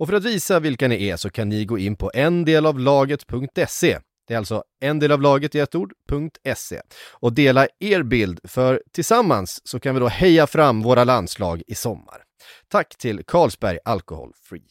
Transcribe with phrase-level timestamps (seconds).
[0.00, 3.98] Och för att visa vilka ni är så kan ni gå in på endelavlaget.se.
[4.26, 6.80] Det är alltså en del av laget i ett ord.se
[7.12, 11.74] Och dela er bild, för tillsammans så kan vi då heja fram våra landslag i
[11.74, 12.22] sommar.
[12.68, 14.66] Tack till Carlsberg Alcohol Free.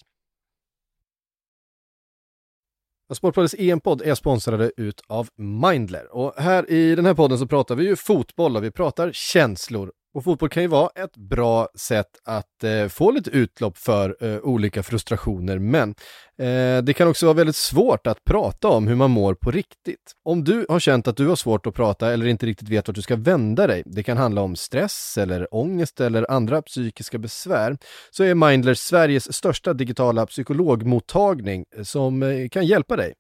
[3.14, 7.76] Sportbladets EM-podd är sponsrade ut av Mindler och här i den här podden så pratar
[7.76, 12.08] vi ju fotboll och vi pratar känslor och fotboll kan ju vara ett bra sätt
[12.26, 15.90] att eh, få lite utlopp för eh, olika frustrationer, men
[16.38, 20.12] eh, det kan också vara väldigt svårt att prata om hur man mår på riktigt.
[20.26, 22.96] Om du har känt att du har svårt att prata eller inte riktigt vet vart
[22.96, 27.78] du ska vända dig, det kan handla om stress eller ångest eller andra psykiska besvär,
[28.12, 33.14] så är Mindler Sveriges största digitala psykologmottagning eh, som eh, kan hjälpa dig.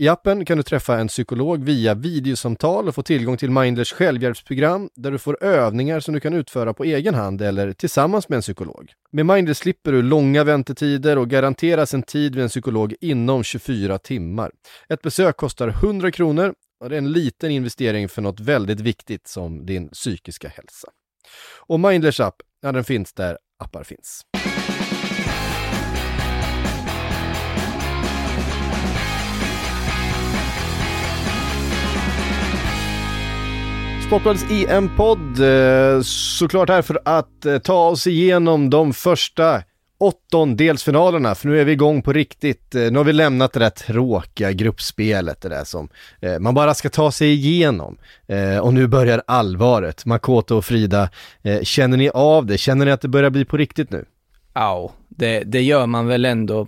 [0.00, 4.90] I appen kan du träffa en psykolog via videosamtal och få tillgång till Mindlers självhjälpsprogram
[4.94, 8.42] där du får övningar som du kan utföra på egen hand eller tillsammans med en
[8.42, 8.92] psykolog.
[9.10, 13.98] Med Mindler slipper du långa väntetider och garanteras en tid vid en psykolog inom 24
[13.98, 14.50] timmar.
[14.88, 19.28] Ett besök kostar 100 kronor och det är en liten investering för något väldigt viktigt
[19.28, 20.88] som din psykiska hälsa.
[21.66, 24.22] Och Mindlers app, ja den finns där appar finns.
[34.08, 39.62] Sportbladets EM-podd, eh, såklart här för att eh, ta oss igenom de första
[39.98, 42.74] åttondelsfinalerna, för nu är vi igång på riktigt.
[42.74, 45.88] Eh, nu har vi lämnat det där tråkiga gruppspelet, det där som
[46.40, 47.98] man bara ska ta sig igenom.
[48.62, 50.04] Och nu börjar allvaret.
[50.04, 51.10] Makoto och Frida,
[51.62, 52.58] känner ni av det?
[52.58, 54.04] Känner ni att det börjar bli på riktigt nu?
[54.54, 56.66] Ja, det, det gör man väl ändå,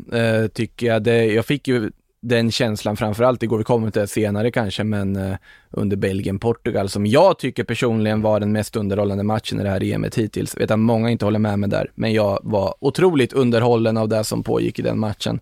[0.54, 1.02] tycker jag.
[1.02, 1.90] Det, jag fick ju
[2.22, 5.36] den känslan framförallt igår, vi kommer till det senare kanske, men uh,
[5.70, 10.14] under Belgien-Portugal som jag tycker personligen var den mest underhållande matchen i det här EMet
[10.14, 10.54] hittills.
[10.54, 14.08] Jag vet att många inte håller med mig där, men jag var otroligt underhållen av
[14.08, 15.40] det som pågick i den matchen.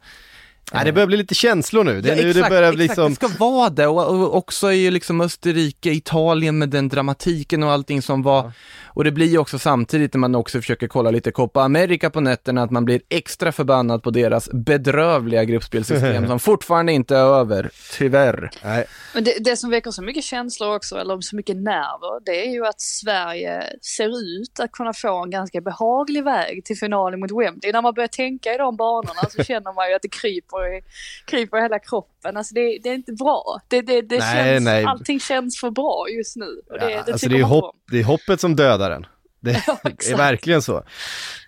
[0.72, 2.00] Nej, det börjar bli lite känslor nu.
[2.00, 3.08] Det, ja, nu exakt, det börjar exakt, liksom...
[3.08, 7.70] det ska vara det och, och också i liksom Österrike, Italien med den dramatiken och
[7.70, 8.42] allting som var.
[8.44, 8.52] Ja.
[8.98, 12.20] Och det blir ju också samtidigt när man också försöker kolla lite Copa America på
[12.20, 17.70] nätterna att man blir extra förbannad på deras bedrövliga gruppspelsystem som fortfarande inte är över,
[17.98, 18.50] tyvärr.
[18.64, 18.86] Nej.
[19.14, 22.50] Men det, det, som väcker så mycket känslor också, eller så mycket nerver, det är
[22.50, 27.30] ju att Sverige ser ut att kunna få en ganska behaglig väg till finalen mot
[27.30, 27.72] Wembley.
[27.72, 30.82] När man börjar tänka i de banorna så känner man ju att det kryper i,
[31.24, 32.17] kryper i hela kroppen.
[32.22, 33.60] Alltså det, det är inte bra.
[33.68, 34.84] Det, det, det nej, känns, nej.
[34.84, 36.62] Allting känns för bra just nu.
[36.70, 39.06] Och det, ja, det, alltså det, är hopp, det är hoppet som dödar en.
[39.40, 40.82] Det ja, är verkligen så.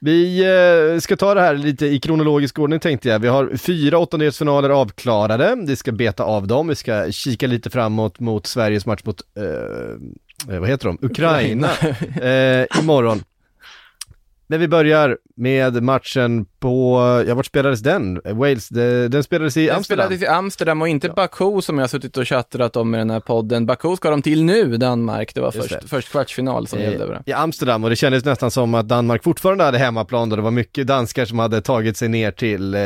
[0.01, 0.41] Vi
[0.95, 3.19] eh, ska ta det här lite i kronologisk ordning tänkte jag.
[3.19, 5.57] Vi har fyra åttondelsfinaler avklarade.
[5.67, 6.69] Vi ska beta av dem.
[6.69, 12.61] Vi ska kika lite framåt mot Sveriges match mot, eh, vad heter de, Ukraina, Ukraina.
[12.61, 13.23] eh, imorgon.
[14.51, 18.21] Men vi börjar med matchen på, ja vart spelades den?
[18.25, 20.09] Wales, den spelades i den Amsterdam.
[20.09, 21.13] Den spelades i Amsterdam och inte ja.
[21.13, 23.67] Baku som jag har suttit och chattrat om i den här podden.
[23.67, 25.35] Baku ska de till nu, Danmark.
[25.35, 25.89] Det var först, det.
[25.89, 27.23] först kvartsfinal som gällde.
[27.27, 30.51] I Amsterdam och det kändes nästan som att Danmark fortfarande hade hemmaplan och det var
[30.51, 32.81] mycket danskar som hade tagit sig ner till, eh,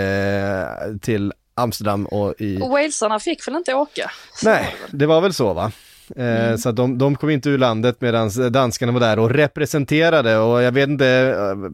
[1.00, 2.60] till Amsterdam och i...
[2.62, 4.10] Och walesarna fick väl inte åka?
[4.44, 5.72] Nej, det var väl så va?
[6.16, 6.58] Eh, mm.
[6.58, 10.72] Så de, de kom inte ur landet medan danskarna var där och representerade och jag
[10.72, 11.70] vet inte eh,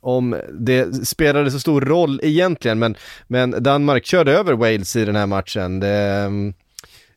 [0.00, 2.96] om det spelade så stor roll egentligen men,
[3.26, 5.80] men Danmark körde över Wales i den här matchen.
[5.80, 6.30] Det,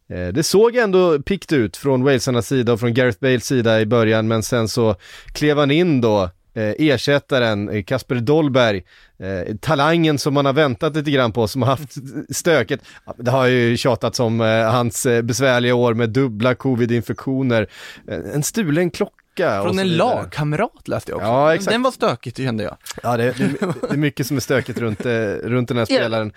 [0.10, 3.86] eh, det såg ändå pikt ut från Walesarnas sida och från Gareth Bales sida i
[3.86, 4.96] början men sen så
[5.34, 8.84] klev han in då eh, ersättaren eh, Kasper Dolberg,
[9.20, 11.94] eh, talangen som man har väntat lite grann på, som har haft
[12.36, 12.82] stöket.
[13.18, 17.68] Det har ju tjatats om eh, hans eh, besvärliga år med dubbla covid-infektioner,
[18.08, 21.28] eh, en stulen klocka från en lagkamrat läste jag också.
[21.28, 21.72] Ja, exakt.
[21.72, 22.78] Den var stökig, det kände jag.
[23.04, 25.06] Ja, det, det, det är mycket som är stökigt runt,
[25.44, 26.34] runt den här spelaren.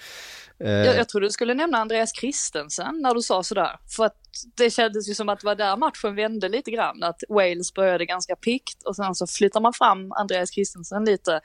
[0.58, 3.76] Jag, jag trodde du skulle nämna Andreas Christensen när du sa sådär.
[3.96, 4.16] För att
[4.56, 7.02] det kändes ju som att det var där matchen vände lite grann.
[7.02, 11.40] Att Wales började ganska pikt och sen så flyttar man fram Andreas Christensen lite,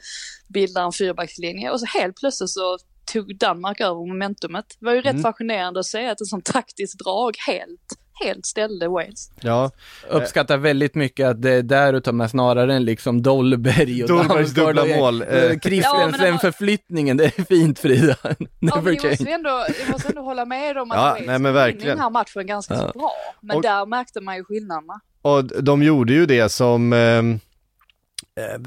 [0.48, 2.78] bildar en fyrbackslinje och så helt plötsligt så
[3.14, 4.66] tog Danmark över momentumet.
[4.80, 5.24] Det var ju rätt mm.
[5.24, 9.32] fascinerande att se att ett sånt taktiskt drag helt helt ställde Wales.
[9.42, 9.72] Ja,
[10.10, 14.10] Uppskattar väldigt mycket att det är där du tar med snarare än liksom Dolberg och
[14.10, 15.22] Dolbergs dubbla mål.
[15.22, 18.16] Eh, Eh, Christiansen-förflyttningen, det är fint Frida.
[18.24, 19.32] Ja, Never måste change.
[19.32, 19.50] ändå,
[19.80, 21.88] jag måste ändå hålla med om att Ja, Wales nej, men verkligen.
[21.88, 22.92] den här matchen ganska Ja.
[22.94, 23.12] så bra.
[23.42, 25.00] Men Och- där märkte man ju skillnaderna.
[25.22, 27.40] Och de gjorde ju det som ehm,
[28.36, 28.60] eh,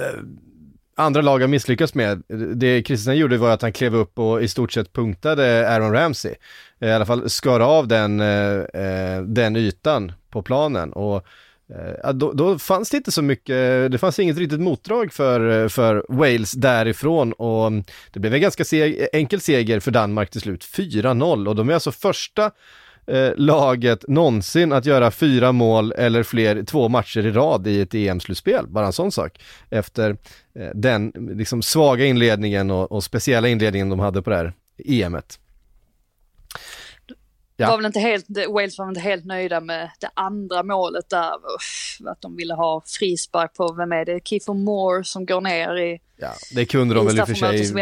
[0.97, 2.23] andra lag har misslyckats med.
[2.55, 6.35] Det Kristensen gjorde var att han klev upp och i stort sett punktade Aaron Ramsey.
[6.81, 10.93] Eh, I alla fall skar av den, eh, eh den ytan på planen.
[10.93, 11.27] Och
[12.05, 16.07] eh, då, då fanns det inte så mycket, det fanns inget riktigt motdrag för, för
[16.09, 20.65] Wales därifrån och mm, det blev en ganska seg, enkel seger för Danmark till slut,
[20.65, 22.51] 4-0 och de är alltså första
[23.07, 27.95] eh, laget någonsin att göra fyra mål eller fler två matcher i rad i ett
[27.95, 29.43] EM-slutspel, bara en sån sak.
[29.71, 30.17] Efter
[30.55, 34.53] eh, den liksom svaga inledningen och, och speciella inledningen de hade på det här
[34.85, 35.39] EMet.
[37.57, 37.71] Ja.
[37.71, 41.35] Var väl inte helt, Wales var väl inte helt nöjda med det andra målet där.
[41.35, 45.77] Uff, Att de ville ha frispark på, vem är det, Kiefer Moore som går ner
[45.77, 47.75] i, Ja, det kunde de väl i och för sig.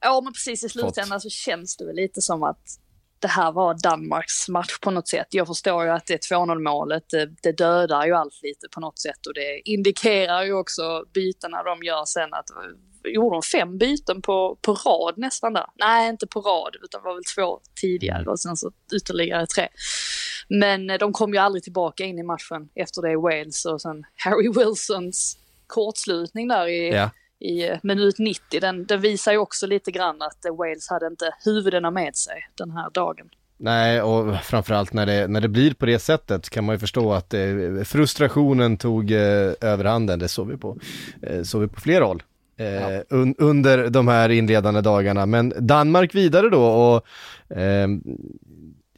[0.00, 2.78] Ja men precis i slutändan så känns det väl lite som att
[3.24, 5.26] det här var Danmarks match på något sätt.
[5.30, 8.98] Jag förstår ju att det 2-0 målet, det, det dödar ju allt lite på något
[8.98, 12.44] sätt och det indikerar ju också bytena de gör sen att
[13.04, 15.66] gjorde de fem byten på, på rad nästan där?
[15.74, 19.68] Nej, inte på rad utan var väl två tidigare och sen så ytterligare tre.
[20.48, 23.80] Men eh, de kom ju aldrig tillbaka in i matchen efter det i Wales och
[23.80, 27.10] sen Harry Wilsons kortslutning där i, Ja.
[27.44, 31.06] I eh, minut 90, den, den visar ju också lite grann att eh, Wales hade
[31.06, 33.28] inte huvudena med sig den här dagen.
[33.56, 37.12] Nej, och framförallt när det, när det blir på det sättet kan man ju förstå
[37.12, 37.40] att eh,
[37.84, 40.18] frustrationen tog eh, överhanden.
[40.18, 40.78] Det såg vi på,
[41.22, 42.22] eh, såg vi på flera håll.
[42.56, 45.26] Eh, un, under de här inledande dagarna.
[45.26, 47.06] Men Danmark vidare då och
[47.56, 48.02] ehm,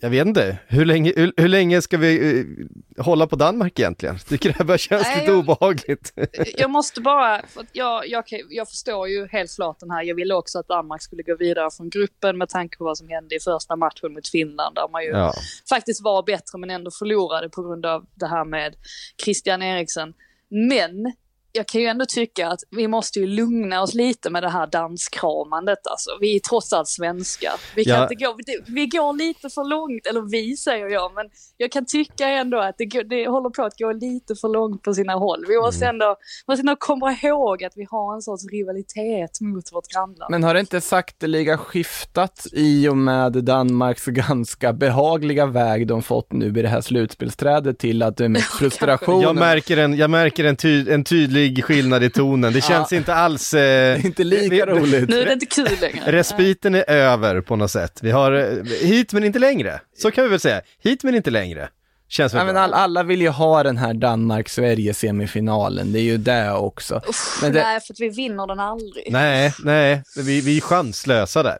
[0.00, 4.19] jag vet inte, hur länge, hur, hur länge ska vi eh, hålla på Danmark egentligen?
[4.19, 6.12] Tycker det här börjar kännas Nej, lite jag- obehagligt.
[6.58, 10.34] Jag måste bara, för jag, jag, jag förstår ju helt klart den här, jag ville
[10.34, 13.40] också att Danmark skulle gå vidare från gruppen med tanke på vad som hände i
[13.40, 15.32] första matchen mot Finland där man ju ja.
[15.69, 18.76] faktiskt var bättre men ändå förlorade på grund av det här med
[19.25, 20.14] Christian Eriksen.
[20.48, 21.12] Men
[21.56, 24.67] jag kan ju ändå tycka att vi måste ju lugna oss lite med det här
[24.67, 26.11] danskramandet alltså.
[26.20, 27.53] Vi är trots allt svenskar.
[27.76, 28.03] Vi, kan Ja.
[28.03, 28.37] inte gå,
[28.67, 31.26] vi går lite för långt, eller vi säger jag, men
[31.56, 34.94] jag kan tycka ändå att det, det håller på att gå lite för långt på
[34.94, 35.44] sina håll.
[35.49, 35.94] Vi måste Mm.
[35.94, 36.17] ändå,
[36.49, 40.31] måste ändå komma ihåg att vi har en sorts rivalitet mot vårt grannland.
[40.31, 46.32] Men har det inte sakteliga skiftat i och med Danmarks ganska behagliga väg de fått
[46.32, 49.20] nu i det här slutspelsträdet till att det är mest frustrationen?
[49.20, 52.52] Jag märker, en, jag märker en, ty, en tydlig skillnad i tonen.
[52.52, 53.54] Det känns inte alls...
[53.54, 55.08] Eh, inte lika roligt.
[55.08, 56.02] Nu är det inte kul längre.
[56.12, 57.98] Respiten är över på något sätt.
[58.02, 59.81] Vi har eh, hit men inte längre.
[59.98, 60.60] Så kan vi väl säga.
[60.82, 61.69] Hit men inte längre.
[62.08, 66.53] Känns Ja, men all, alla vill ju ha den här Danmark-Sverige-semifinalen, det är ju det
[66.53, 67.00] också.
[67.08, 69.12] Uff, Men det- Nej, för att vi vinner den aldrig.
[69.12, 71.58] Nej, nej, vi, vi är chanslösa där.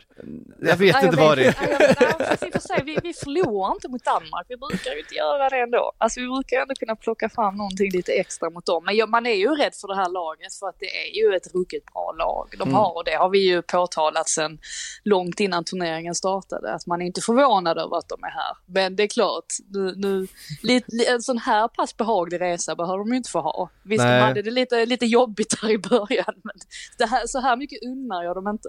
[0.61, 1.55] Jag vet Nej, jag inte vad det är.
[1.61, 4.47] Nej, nej, för sig, vi, vi förlorar inte mot Danmark.
[4.49, 5.93] Vi brukar ju inte göra det ändå.
[5.99, 8.85] Alltså vi brukar ändå kunna plocka fram någonting lite extra mot dem.
[8.85, 11.37] Men ja, man är ju rädd för det här laget för att det är ju
[11.37, 12.97] ett ruggigt bra lag de har.
[12.97, 14.59] Och det har vi ju påtalat sedan
[15.05, 16.75] långt innan turneringen startade.
[16.75, 18.57] Att man är inte förvånad över att de är här.
[18.67, 20.27] Men det är klart, nu, nu,
[20.63, 23.71] lite, en sån här pass behaglig resa behöver de ju inte få ha.
[23.83, 24.21] Visst, de Nej.
[24.21, 26.35] hade det lite, lite jobbigt där i början.
[26.45, 26.55] Men
[26.99, 28.69] det här, så här mycket unnar jag dem inte.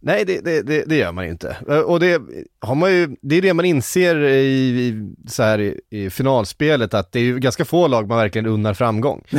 [0.00, 1.56] Nej, det, det, det, det gör man inte.
[1.86, 2.22] Och det
[2.60, 6.94] har man ju, det är det man inser i, i, så här, i, i finalspelet,
[6.94, 9.24] att det är ju ganska få lag man verkligen unnar framgång.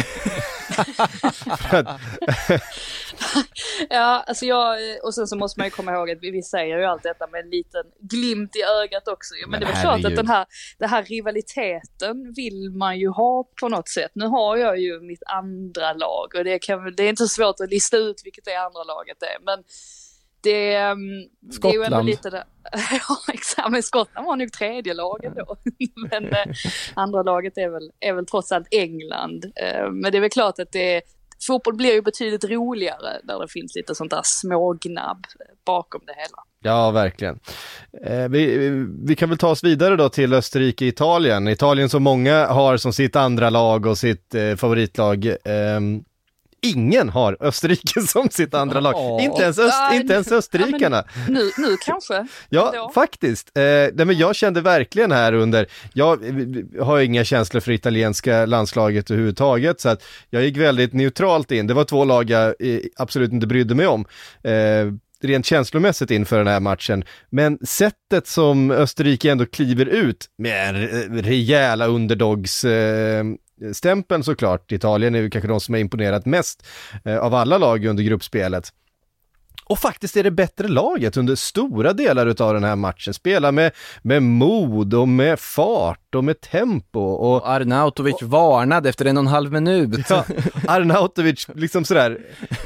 [3.89, 6.77] Ja, alltså jag, och sen så måste man ju komma ihåg att vi, vi säger
[6.77, 9.35] ju allt detta med en liten glimt i ögat också.
[9.35, 9.41] ju.
[9.41, 10.05] Men, Men det är klart herregud.
[10.05, 10.45] att den här,
[10.79, 14.11] den här rivaliteten vill man ju ha på något sätt.
[14.13, 17.59] Nu har jag ju mitt andra lag och det, kan, det är inte så svårt
[17.59, 19.37] att lista ut vilket det andra laget är.
[19.45, 19.63] Men
[20.41, 20.97] det, ehm,
[21.61, 22.05] det är ju ändå Skottland.
[22.05, 22.43] lite det.
[22.91, 23.71] Ja, exakt.
[23.71, 25.55] Men Skottland var nog tredje laget då.
[26.11, 26.45] Men eh,
[26.93, 29.45] andra laget är väl, är väl trots allt England.
[29.45, 31.01] Eh, men det är väl klart att det
[31.47, 35.25] fotboll blir ju betydligt roligare när det finns lite sånt där smågnabb
[35.65, 36.43] bakom det hela.
[36.63, 37.39] Ja, verkligen.
[38.05, 38.69] Eh, vi,
[39.05, 41.47] vi kan väl ta oss vidare då till Österrike-Italien.
[41.47, 45.25] Italien som många har som sitt andra lag och sitt eh, favoritlag.
[46.61, 48.93] Ingen har Österrike som sitt andra lag.
[48.95, 49.21] Ja.
[49.21, 51.03] Inte ens, öst, Ja, inte ens ja, österrikarna.
[51.29, 52.27] Nu, nu kanske.
[52.49, 52.91] Ja, Ändå.
[52.95, 53.57] faktiskt.
[53.57, 58.45] Eh, nej, men jag kände verkligen här under, jag eh, har inga känslor för italienska
[58.45, 61.67] landslaget överhuvudtaget, så att jag gick väldigt neutralt in.
[61.67, 64.05] Det var två lag jag eh, absolut inte brydde mig om.
[64.43, 64.51] Eh,
[65.21, 67.03] rent känslomässigt inför den här matchen.
[67.29, 70.75] Men sättet som Österrike ändå kliver ut med
[71.25, 73.23] rejäla underdogs eh,
[73.73, 74.71] stämpeln såklart.
[74.71, 76.67] Italien är ju kanske de som har imponerat mest
[77.05, 78.73] eh, av alla lag under gruppspelet
[79.67, 83.13] och faktiskt är det bättre laget under stora delar av den här matchen.
[83.13, 83.71] Spelar med,
[84.01, 86.99] med mod och med fart och med tempo.
[86.99, 90.05] Och, Arnautovic och, varnade efter en och en halv minut.
[90.09, 90.25] Ja,
[90.67, 92.19] Arnautovic liksom sådär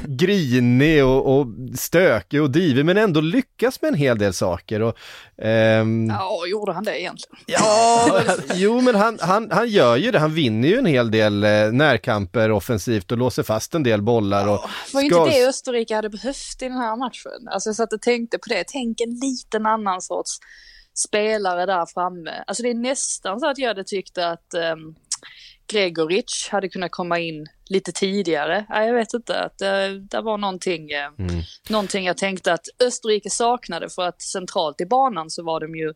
[0.04, 4.82] grinig och, och stökig och divig men ändå lyckas med en hel del saker.
[4.82, 4.96] Och,
[5.42, 6.08] ehm...
[6.08, 7.36] Ja, gjorde han det egentligen?
[7.46, 8.20] Ja,
[8.54, 10.18] jo men han, han, han gör ju det.
[10.18, 14.48] Han vinner ju en hel del eh, närkamper offensivt och låser fast en del bollar.
[14.48, 17.48] Och ja, var ju inte det Österrike hade behövt i den här matchen?
[17.50, 18.64] Alltså jag satt och tänkte på det.
[18.66, 20.38] Tänk en liten annan sorts
[20.94, 22.44] spelare där framme.
[22.46, 24.94] Alltså det är nästan så att jag hade tyckt att um,
[25.66, 28.66] Gregoric hade kunnat komma in lite tidigare.
[28.68, 31.42] Ja, jag vet inte, att det, det var någonting, eh, mm.
[31.70, 35.94] någonting jag tänkte att Österrike saknade för att centralt i banan så var de ju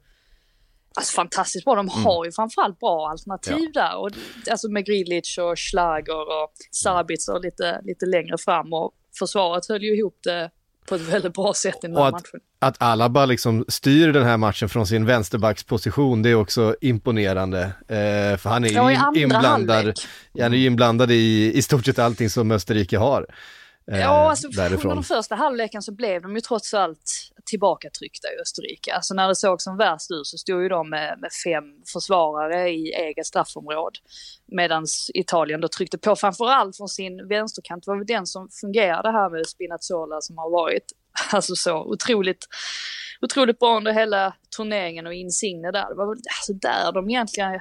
[0.98, 2.04] Alltså fantastiskt bra, de mm.
[2.04, 3.82] har ju framförallt bra alternativ ja.
[3.82, 3.96] där.
[3.98, 4.10] Och,
[4.50, 9.96] alltså med Grilic och Schlager och Sabitzer lite, lite längre fram och försvaret höll ju
[9.98, 10.50] ihop det
[10.86, 12.40] på ett väldigt bra sätt i den här att, matchen.
[12.58, 17.62] Att Alaba liksom styr den här matchen från sin vänsterbacksposition, det är också imponerande.
[17.88, 20.00] Eh, för han är ju inblandad,
[20.40, 23.26] han är inblandad i, i stort sett allting som Österrike har.
[23.92, 24.80] Eh, ja, alltså därifrån.
[24.80, 28.94] under den första halvleken så blev de ju trots allt tillbakatryckta i Österrike.
[28.94, 32.70] Alltså när det såg som värst ut så stod ju de med, med fem försvarare
[32.70, 33.98] i eget straffområde.
[34.46, 37.84] Medan Italien då tryckte på framförallt från sin vänsterkant.
[37.84, 40.92] Det var väl den som fungerade här med Spinazzola som har varit
[41.32, 42.46] alltså så otroligt,
[43.20, 45.88] otroligt bra under hela turneringen och Insigne där.
[45.88, 47.60] Det var väl alltså där de egentligen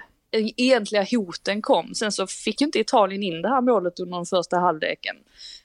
[0.57, 1.95] egentliga hoten kom.
[1.95, 5.15] Sen så fick ju inte Italien in det här målet under den första halvleken.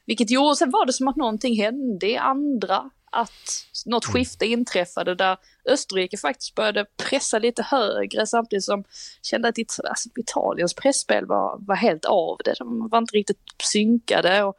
[0.06, 2.90] Vilket gjorde, sen var det som att någonting hände i andra.
[3.12, 4.12] Att något mm.
[4.12, 8.84] skifte inträffade där Österrike faktiskt började pressa lite högre samtidigt som
[9.22, 12.54] kände att alltså, Italiens pressspel var, var helt av det.
[12.58, 13.38] De var inte riktigt
[13.72, 14.44] synkade.
[14.44, 14.56] Och,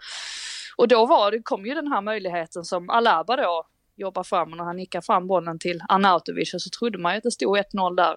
[0.75, 4.57] och då var det, kom ju den här möjligheten som Alaba då jobbar fram och
[4.57, 7.95] när han nickar fram bollen till Arnautovic så trodde man ju att det stod 1-0
[7.95, 8.15] där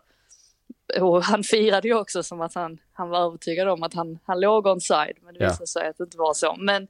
[1.00, 4.40] och han firade ju också som att han, han var övertygad om att han, han
[4.40, 5.66] låg onside, men det visade ja.
[5.66, 6.56] sig att det inte var så.
[6.58, 6.88] Men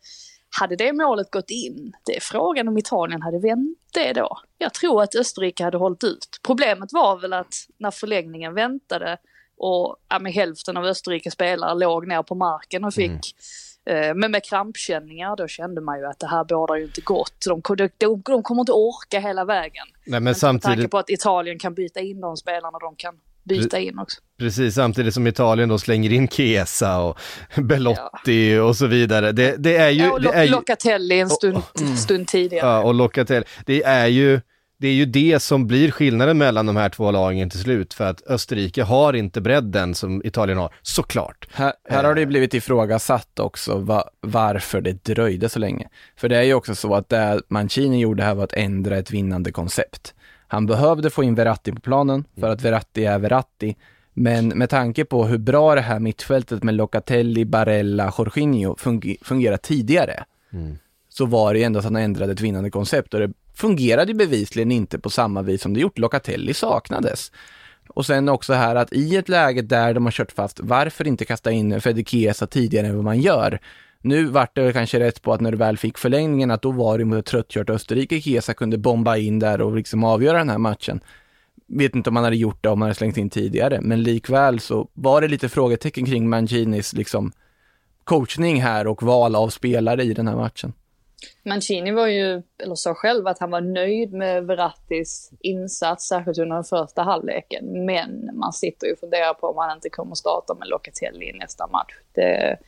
[0.61, 4.39] hade det målet gått in, det är frågan om Italien hade vänt det då.
[4.59, 6.41] Jag tror att Österrike hade hållit ut.
[6.43, 9.19] Problemet var väl att när förlängningen väntade
[9.57, 13.37] och ja, med hälften av Österrikes spelare låg ner på marken och fick
[13.87, 14.11] mm.
[14.11, 17.45] eh, men med krampkänningar då kände man ju att det här bådar ju inte gott.
[17.47, 19.87] De, de, de, de kommer inte orka hela vägen.
[19.93, 20.69] Nej, men, men samtidigt...
[20.69, 24.21] Med tanke på att Italien kan byta in de spelarna de kan byta in också.
[24.39, 27.19] Precis, samtidigt som Italien då slänger in Chiesa och
[27.63, 28.63] Belotti ja.
[28.63, 29.33] och så vidare.
[29.33, 30.03] Det, det är ju...
[30.03, 30.51] Ja, och det är ju...
[30.51, 32.67] Locatelli en stund, oh, stund tidigare.
[32.67, 33.45] Ja, och Locatelli.
[33.67, 34.41] Det är ju
[34.85, 38.05] det är ju det som blir skillnaden mellan de här två lagen till slut, för
[38.05, 41.49] att Österrike har inte bredden som Italien har, såklart.
[41.53, 45.89] Här, här har det blivit ifrågasatt också va, varför det dröjde så länge.
[46.17, 49.11] För det är ju också så att det Mancini gjorde här var att ändra ett
[49.11, 50.15] vinnande koncept.
[50.47, 53.77] Han behövde få in Verratti på planen för att Verratti är Verratti.
[54.13, 59.63] Men med tanke på hur bra det här mittfältet med Locatelli, Barella, Jorginho funger fungerat
[59.63, 60.79] tidigare mm.
[61.09, 64.99] så var det ändå att han ändrade ett vinnande koncept och det fungerade bevisligen inte
[64.99, 65.99] på samma vis som det gjort.
[65.99, 67.33] Locatelli saknades.
[67.89, 71.25] Och sen också här att i ett läge där de har kört fast, varför inte
[71.25, 73.61] kasta in Fede Chiesa tidigare än vad man gör?
[74.05, 76.99] Nu vart det kanske rätt på att när du väl fick förlängningen att då var
[76.99, 80.59] det mot ett tröttkört Österrike Kesa kunde bomba in där och liksom avgöra den här
[80.59, 81.01] matchen.
[81.67, 84.61] Vet inte om man hade gjort det om man hade slängt in tidigare, men likväl
[84.61, 87.33] så var det lite frågetecken kring Mancinis liksom
[88.05, 90.73] coachning här och val av spelare i den här matchen.
[91.43, 96.55] Mancini var ju, eller sa själv att han var nöjd med Verrattis insats, särskilt under
[96.55, 97.85] den första halvleken.
[97.87, 101.33] Men man sitter ju och funderar på om han inte kommer starta med Locatelli i
[101.33, 101.95] nästa match.
[102.15, 102.59] Det,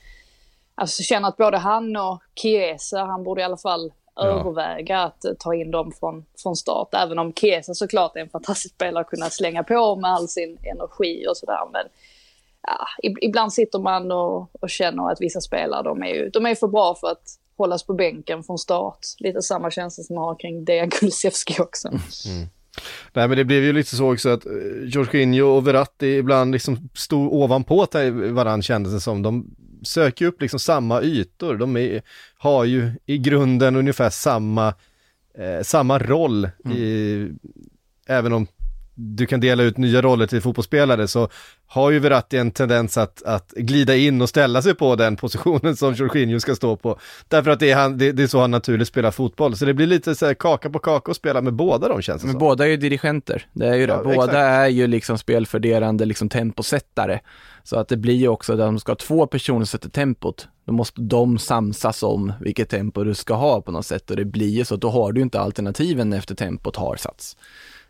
[0.78, 4.22] Alltså känner att både han och Chiesa, han borde i alla fall ja.
[4.22, 6.88] överväga att ta in dem från, från start.
[6.92, 10.58] Även om Chiesa såklart är en fantastisk spelare att kunna slänga på med all sin
[10.62, 11.60] energi och sådär.
[11.72, 11.82] Men
[12.62, 16.54] ja, ibland sitter man och, och, känner att vissa spelare, de är ju de är
[16.54, 18.98] för bra för att hållas på bänken från start.
[19.18, 21.88] Lite samma känsla som man har kring Dejan Kulusevski också.
[21.88, 22.48] Mm.
[23.12, 24.52] Nej men det blev ju lite så också att eh,
[24.84, 27.86] Jorginho och Verratti ibland liksom stod ovanpå
[28.32, 29.22] varandra kändes det som.
[29.22, 32.02] De söker upp liksom samma ytor, de är,
[32.38, 34.74] har ju i grunden ungefär samma,
[35.38, 36.76] eh, samma roll, mm.
[36.76, 37.28] i,
[38.06, 38.46] även om
[38.98, 41.28] du kan dela ut nya roller till fotbollsspelare så
[41.66, 45.76] har ju Verratti en tendens att, att glida in och ställa sig på den positionen
[45.76, 46.98] som Jorginho ska stå på.
[47.28, 49.56] Därför att det är, han, det, det är så han naturligt spelar fotboll.
[49.56, 52.22] Så det blir lite så här kaka på kaka att spela med båda de känns
[52.22, 52.38] det Men som.
[52.38, 53.92] båda är ju dirigenter, det är ju det.
[53.92, 54.34] Ja, båda exakt.
[54.34, 57.20] är ju liksom spelfördelande, liksom temposättare.
[57.64, 60.48] Så att det blir ju också, att de ska ha två personer som sätter tempot,
[60.66, 64.24] då måste de samsas om vilket tempo du ska ha på något sätt och det
[64.24, 67.36] blir ju så, då har du inte alternativen efter tempot har satts.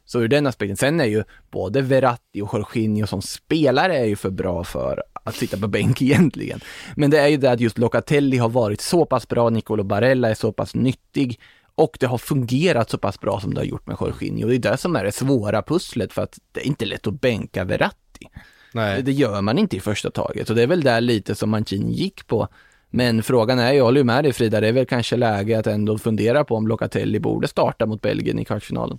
[0.07, 4.17] Så ur den aspekten, sen är ju både Verratti och Jorginho som spelare är ju
[4.17, 6.61] för bra för att sitta på bänk egentligen.
[6.97, 10.31] Men det är ju det att just Locatelli har varit så pass bra, Nicolo Barella
[10.31, 11.41] är så pass nyttig
[11.75, 14.49] och det har fungerat så pass bra som det har gjort med Jorginho.
[14.49, 17.21] Det är det som är det svåra pusslet för att det är inte lätt att
[17.21, 18.27] bänka Verratti.
[18.73, 19.03] Nej.
[19.03, 21.93] Det gör man inte i första taget och det är väl där lite som Mancini
[21.93, 22.49] gick på.
[22.91, 25.67] Men frågan är, jag håller ju med dig Frida, det är väl kanske läge att
[25.67, 28.99] ändå fundera på om Locatelli borde starta mot Belgien i kvartsfinalen.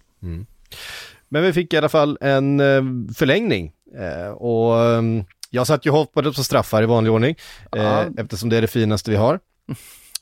[1.30, 2.84] Men vi fick i alla fall en eh,
[3.16, 5.02] förlängning eh, och eh,
[5.50, 7.36] jag satt ju och hoppades på straffar i vanlig ordning
[7.76, 8.06] eh, Ja.
[8.18, 9.40] eftersom det är det finaste vi har.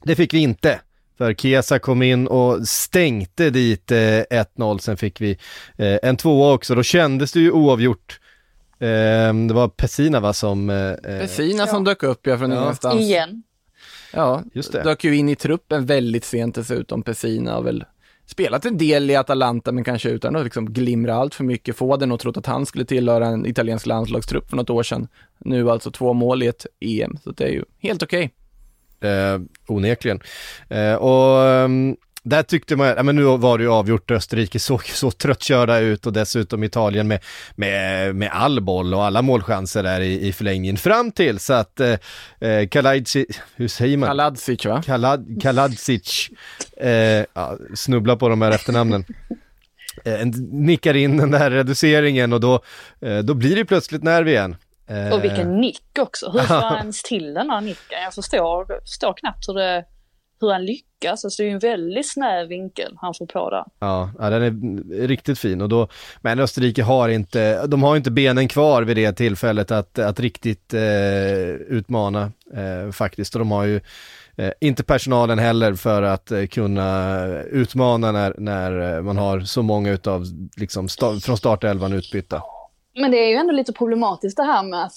[0.03, 0.79] Det fick vi inte.
[1.17, 5.31] För Chiesa kom in och stänkte dit eh, 1-0, sen fick vi
[5.77, 8.19] eh, en tvåa också, då kändes det ju oavgjort.
[8.79, 10.67] Eh, det var Pessina va som...
[11.03, 12.61] Pessina som dök upp ja från Ja.
[12.63, 13.01] ingenstans.
[13.01, 13.43] Igen.
[14.13, 14.83] Ja, Just det.
[14.83, 17.03] dök ju in i truppen väldigt sent dessutom.
[17.03, 17.83] Pessina har väl
[18.25, 21.75] spelat en del i Atalanta men kanske utan att liksom glimra allt för mycket.
[21.75, 25.07] Få den och trott att han skulle tillhöra en italiensk landslagstrupp för något år sedan.
[25.39, 28.33] Nu alltså två mål i ett EM, så det är ju helt okej.
[28.99, 30.19] Eh, onekligen.
[30.69, 34.85] Eh, och ehm, där tyckte man, ja men nu var det ju avgjort, Österrike såg
[34.85, 37.19] så tröttkörda ut och dessutom Italien med,
[37.55, 41.79] med, med all boll och alla målchanser där i, i förlängningen fram till så att
[41.79, 41.95] eh,
[42.39, 44.07] eh, Kalajdzic, hur säger man?
[44.07, 44.81] Kaladzic va?
[44.85, 46.29] Kalad, Kaladzic,
[46.77, 46.89] eh,
[47.33, 49.05] ja, snubbla på de här efternamnen.
[50.05, 52.59] Eh, nickar in den där reduceringen och då,
[53.01, 54.55] eh, då blir det plötsligt nerv igen.
[54.89, 56.31] Eh, Och vilken nick också.
[56.31, 58.01] Hur får han ens till den här nicken?
[58.03, 59.85] Jag förstår, förstår knappt hur, det,
[60.41, 61.25] hur han lyckas.
[61.25, 63.63] Alltså det är ju en väldigt snäv vinkel han får på där.
[63.79, 65.87] Ja, ja, den är riktigt fin och då,
[66.21, 70.73] men Österrike har inte, de har inte benen kvar vid det tillfället att, att riktigt
[70.73, 73.81] eh, utmana eh, faktiskt och de har ju
[74.35, 79.61] eh, inte personalen heller för att eh, kunna utmana när, när eh, man har så
[79.61, 80.25] många utav,
[80.57, 82.41] liksom, sta, från startelvan utbytta.
[82.97, 84.93] Men det är ju ändå lite problematiskt det här med att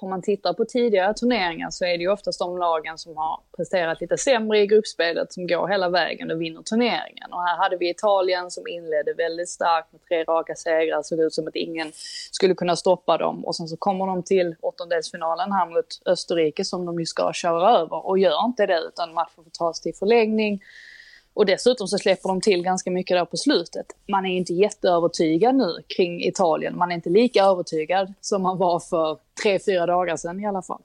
[0.00, 3.40] om man tittar på tidigare turneringar så är det ju oftast de lagen som har
[3.56, 7.32] presterat lite sämre i gruppspelet som går hela vägen och vinner turneringen.
[7.32, 11.34] Och här hade vi Italien som inledde väldigt starkt med tre raka segrar, såg ut
[11.34, 11.92] som att ingen
[12.30, 13.44] skulle kunna stoppa dem.
[13.44, 17.78] Och sen så kommer de till åttondelsfinalen här mot Österrike som de ju ska köra
[17.78, 20.60] över och gör inte det utan matchen får tas till förlängning.
[21.34, 23.86] Och dessutom så släpper de till ganska mycket där på slutet.
[24.08, 26.76] Man är inte jätteövertygad nu kring Italien.
[26.78, 30.62] Man är inte lika övertygad som man var för tre, fyra dagar sedan i alla
[30.62, 30.82] fall.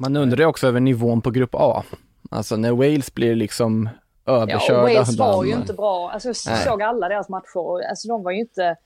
[0.00, 1.84] Man undrar ju också över nivån på grupp A.
[2.30, 3.88] Alltså när Wales blir liksom
[4.24, 4.82] Ja, överkörda.
[4.82, 6.10] och Wales var ju inte bra.
[6.10, 6.64] Alltså, jag Nej.
[6.64, 7.88] såg alla deras matcher.
[7.88, 8.76] Alltså, de var ju inte...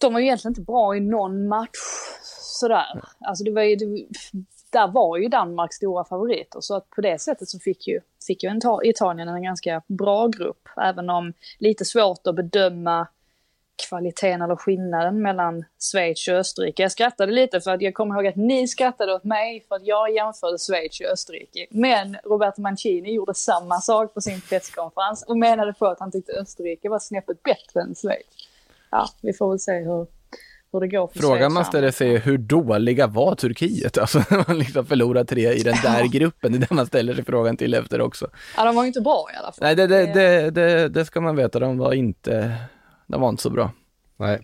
[0.00, 1.78] De var ju egentligen inte bra i någon match
[2.40, 3.02] sådär.
[3.20, 4.06] Alltså, det var ju, det,
[4.74, 6.60] där var ju Danmark stora favoriter.
[6.60, 10.68] Så att på det sättet så fick ju, fick ju Italien en ganska bra grupp.
[10.76, 13.06] Även om lite svårt att bedöma
[13.88, 16.82] kvaliteten eller skillnaden mellan Schweiz och Österrike.
[16.82, 19.86] Jag skrattade lite för att jag kommer ihåg att ni skrattade åt mig för att
[19.86, 21.66] jag jämförde Schweiz och Österrike.
[21.70, 26.32] Men Roberto Mancini gjorde samma sak på sin presskonferens och menade på att han tyckte
[26.32, 28.26] Österrike var snäppet bättre än Schweiz.
[28.90, 30.06] Ja, vi får väl se hur,
[30.74, 33.98] hur det går för Frågan man ställer sig är hur dåliga var Turkiet?
[34.04, 37.14] Alltså när man liksom förlorar tre i den där gruppen, det är det man ställer
[37.14, 38.30] sig frågan till efter också.
[38.56, 39.58] Ja, de var ju inte bra i alla fall.
[39.60, 42.56] Nej, det, det, det, det, det ska man veta, de var inte,
[43.06, 43.70] de var inte så bra.
[44.16, 44.40] Nej.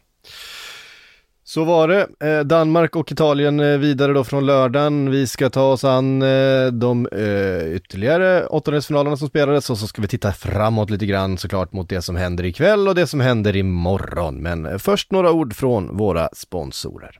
[1.51, 2.29] Så var det.
[2.29, 5.11] Eh, Danmark och Italien eh, vidare då från lördagen.
[5.11, 10.03] Vi ska ta oss an eh, de eh, ytterligare åttondelsfinalerna som spelades och så ska
[10.03, 13.57] vi titta framåt lite grann såklart mot det som händer ikväll och det som händer
[13.57, 14.43] imorgon.
[14.43, 17.19] Men eh, först några ord från våra sponsorer.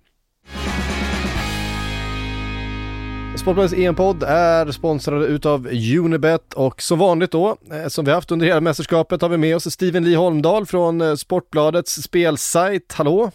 [3.37, 8.47] Sportbladets EM-podd är sponsrade utav Unibet och som vanligt då, eh, som vi haft under
[8.47, 12.93] hela mästerskapet, har vi med oss Steven Lee Holmdahl från Sportbladets spelsajt.
[12.93, 13.31] Hallå!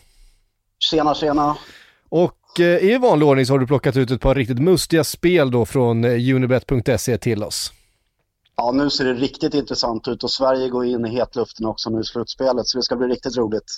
[0.80, 1.58] Tjena, tjena.
[2.10, 5.52] Och eh, i vanlig ordning så har du plockat ut ett par riktigt mustiga spel
[5.52, 7.72] då från eh, unibet.se till oss.
[8.58, 12.00] Ja, nu ser det riktigt intressant ut och Sverige går in i hetluften också nu
[12.00, 13.72] i slutspelet så det ska bli riktigt roligt.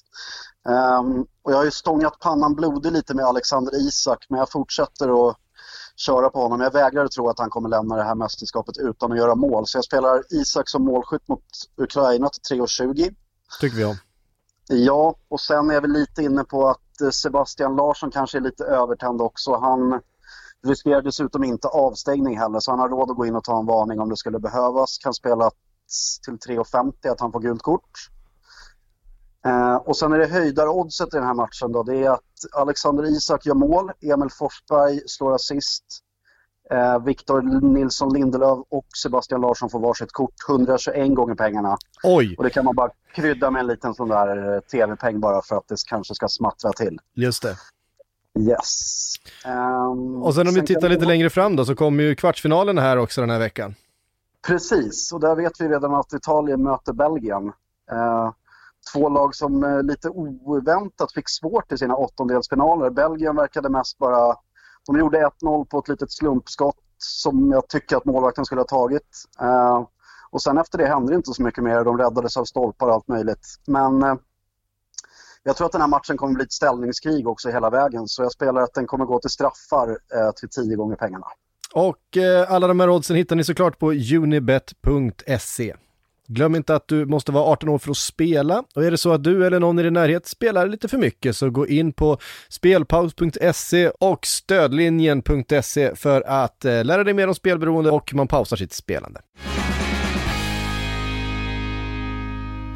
[0.70, 5.30] Ehm, och jag har ju stångat pannan blodig lite med Alexander Isak men jag fortsätter
[5.30, 5.38] att
[5.96, 6.62] köra på honom.
[6.62, 9.68] Jag vägrar att tro att han kommer lämna det här mästerskapet utan att göra mål.
[9.68, 11.44] Så jag spelar Isak som målskytt mot
[11.78, 13.16] Ukraina till 3,20.
[13.62, 13.96] Tycker vi om.
[14.68, 18.64] Ja, och sen är vi lite inne på att Eh, Sebastian Larsson kanske är lite
[18.64, 19.56] övertänd också.
[19.56, 20.02] Han
[20.68, 23.66] riskerar dessutom inte avstängning heller, så han har råd att gå in och ta en
[23.66, 24.98] varning om det skulle behövas.
[24.98, 25.52] Kan spela
[26.26, 27.92] till 3,50 att han får gult kort.
[29.46, 31.84] Eh, och sen är det höjdaroddset i den här matchen då.
[31.84, 32.22] Det är att
[32.56, 35.84] Alexander Isak gör mål, Emil Forsberg slår assist,
[36.72, 40.34] eh, Victor Nilsson Lindelöf och Sebastian Larsson får varsitt kort.
[40.50, 41.78] 121 gånger pengarna.
[42.04, 42.36] Oj!
[42.38, 45.58] Och det kan man bara krydda med en liten sån där eh, tv-peng bara för
[45.58, 47.00] att det kanske ska smattra till.
[47.14, 47.58] Just det.
[48.40, 49.14] Yes.
[49.46, 52.98] Um, och sen om vi tittar lite längre fram då så kommer ju kvartsfinalen här
[52.98, 53.76] också den här veckan.
[54.48, 57.46] Precis, och där vet vi redan att Italien möter Belgien.
[57.92, 58.32] Uh,
[58.94, 62.90] två lag som uh, lite oväntat fick svårt i sina åttondelsfinaler.
[62.90, 64.36] Belgien verkade mest bara...
[64.88, 69.26] De gjorde 1-0 på ett litet slumpskott som jag tycker att målvakten skulle ha tagit.
[69.42, 69.88] Eh,
[70.30, 71.84] och sen efter det hände det inte så mycket mer.
[71.84, 73.48] De räddades av stolpar och allt möjligt.
[73.68, 74.16] Men eh,
[75.44, 78.08] jag tror att den här matchen kommer bli ett ställningskrig också hela vägen.
[78.08, 81.26] Så jag spelar att den kommer gå till straffar eh, till tio gånger pengarna.
[81.74, 85.76] Och eh, alla de här oddsen hittar ni såklart på unibet.se.
[86.30, 89.12] Glöm inte att du måste vara 18 år för att spela och är det så
[89.14, 92.18] att du eller någon i din närhet spelar lite för mycket så gå in på
[92.50, 98.74] spelpaus.se och stödlinjen.se för att eh, lära dig mer om spelberoende och man pausar sitt
[98.74, 99.22] spelande.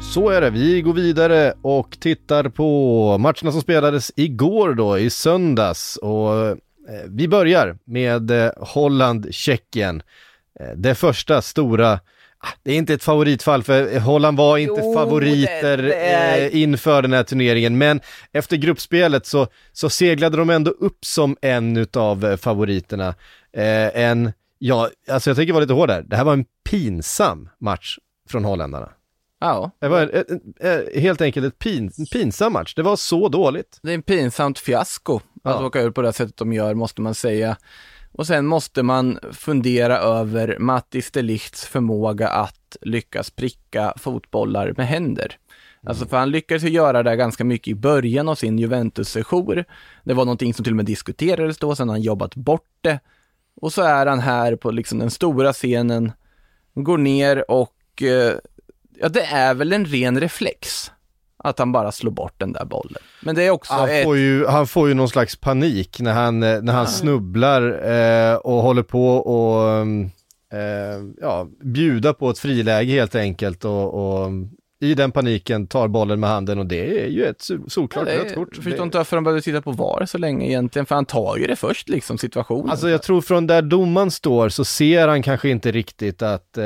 [0.00, 5.10] Så är det, vi går vidare och tittar på matcherna som spelades igår då, i
[5.10, 5.96] söndags.
[5.96, 6.56] Och eh,
[7.08, 10.02] vi börjar med eh, Holland-Tjeckien.
[10.76, 12.00] Det första stora
[12.62, 16.54] det är inte ett favoritfall för Holland var inte jo, favoriter det, det är...
[16.54, 18.00] inför den här turneringen, men
[18.32, 23.08] efter gruppspelet så, så seglade de ändå upp som en utav favoriterna.
[23.52, 27.48] Eh, en, ja, alltså jag tänker vara lite hård där, det här var en pinsam
[27.58, 28.88] match från holländarna.
[29.42, 29.70] Ja.
[29.78, 32.74] Det var ett, ett, helt enkelt ett pin, en pinsam match.
[32.74, 33.78] Det var så dåligt.
[33.82, 35.50] Det är en pinsamt fiasko ja.
[35.50, 37.56] att åka ut på det sättet de gör, måste man säga.
[38.12, 45.36] Och sen måste man fundera över Mattis Delichts förmåga att lyckas pricka fotbollar med händer.
[45.86, 49.64] Alltså för han lyckades ju göra det ganska mycket i början av sin Juventus-sejour.
[50.04, 53.00] Det var någonting som till och med diskuterades då, sen har han jobbat bort det.
[53.56, 56.12] Och så är han här på liksom den stora scenen,
[56.74, 58.34] går ner och eh,
[59.02, 60.91] Ja, det är väl en ren reflex.
[61.42, 63.02] Att han bara slår bort den där bollen.
[63.22, 64.04] Men det är också han, ett...
[64.04, 68.36] får ju, han får ju någon slags panik när han, eh, när han snubblar eh,
[68.36, 69.80] och håller på och
[70.58, 74.30] eh, ja, bjuda på ett friläge helt enkelt och, och
[74.82, 78.34] i den paniken tar bollen med handen och det är ju ett solklart ja, rött
[78.34, 78.48] kort.
[78.54, 81.36] Jag förstår inte varför de behöver titta på VAR så länge egentligen, för han tar
[81.36, 82.70] ju det först liksom, situationen.
[82.70, 86.58] Alltså jag tror från där domaren står så ser han kanske inte riktigt att...
[86.58, 86.64] Eh,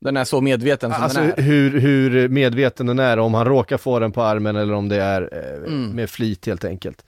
[0.00, 1.42] den är så medveten som alltså den är.
[1.42, 5.02] Hur, hur medveten den är, om han råkar få den på armen eller om det
[5.02, 5.90] är eh, mm.
[5.90, 7.04] med flit helt enkelt.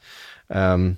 [0.49, 0.97] Um,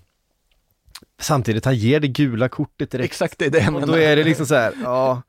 [1.20, 3.12] samtidigt, han ger det gula kortet direkt.
[3.12, 3.86] Exakt, det är det jag menar.
[3.86, 5.22] Och då är det liksom så här, ja...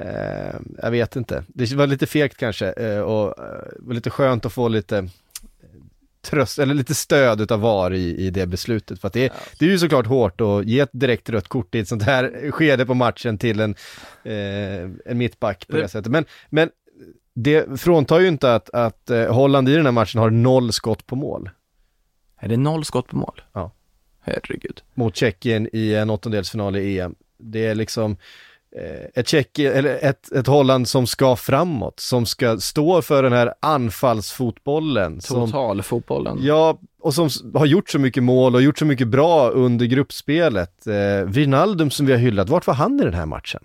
[0.00, 1.44] Eh, jag vet inte.
[1.48, 5.04] Det var lite fegt kanske eh, och eh, var lite skönt att få lite eh,
[6.22, 9.00] tröst, eller lite stöd utav VAR i, i det beslutet.
[9.00, 9.32] För att det, ja.
[9.58, 12.50] det är ju såklart hårt att ge ett direkt rött kort i ett sånt här
[12.50, 13.74] skede på matchen till en,
[14.24, 16.12] eh, en mittback på det, det sättet.
[16.12, 16.70] Men, men
[17.34, 21.06] det fråntar ju inte att, att eh, Holland i den här matchen har noll skott
[21.06, 21.50] på mål.
[22.38, 23.42] Är det noll skott på mål?
[23.52, 23.72] Ja.
[24.20, 24.82] Herregud.
[24.94, 27.14] Mot Tjeckien i en åttondelsfinal i EM.
[27.38, 28.51] Det är liksom, Eh,
[29.14, 33.54] ett Tjeckien, eller ett, ett Holland som ska framåt, som ska stå för den här
[33.60, 35.20] anfallsfotbollen.
[35.20, 36.38] Totalfotbollen.
[36.40, 40.86] Ja, och som har gjort så mycket mål och gjort så mycket bra under gruppspelet.
[40.86, 43.60] Eh, Wijnaldum som vi har hyllat, vart var han i den här matchen?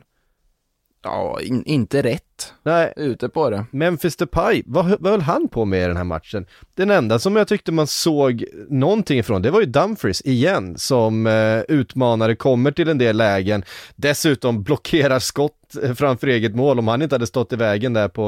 [1.08, 2.54] Ja, in, inte rätt.
[2.64, 2.94] Nej.
[2.96, 3.66] Ute på det.
[3.72, 6.46] Memphis Depay, vad, vad höll han på med i den här matchen?
[6.76, 11.28] Den enda som jag tyckte man såg någonting ifrån, det var ju Dumfries igen, som
[11.28, 13.64] eh, utmanare, kommer till en del lägen,
[13.96, 18.08] dessutom blockerar skott eh, framför eget mål, om han inte hade stått i vägen där
[18.08, 18.28] på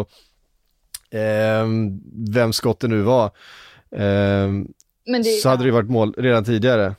[1.11, 1.67] eh,
[2.33, 3.25] vem skottet nu var.
[3.95, 4.49] Eh,
[5.05, 6.95] det, så hade det ju varit mål redan tidigare.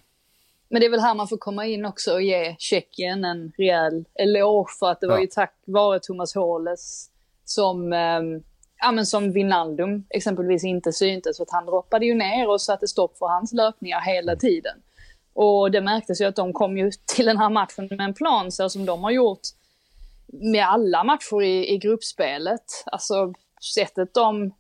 [0.71, 4.05] Men det är väl här man får komma in också och ge Tjeckien en rejäl
[4.15, 5.13] eloge för att det ja.
[5.13, 7.11] var ju tack vare Thomas Håles
[7.45, 8.21] som, eh,
[8.81, 12.89] ja men som Vinaldum exempelvis inte syntes för att han droppade ju ner och satte
[12.89, 14.83] stopp för hans löpningar hela tiden.
[15.33, 18.53] Och det märktes ju att de kom ju till den här matchen med en plan
[18.53, 19.41] så som de har gjort
[20.27, 22.65] med alla matcher i, i gruppspelet.
[22.87, 23.33] Alltså
[23.75, 24.53] sättet de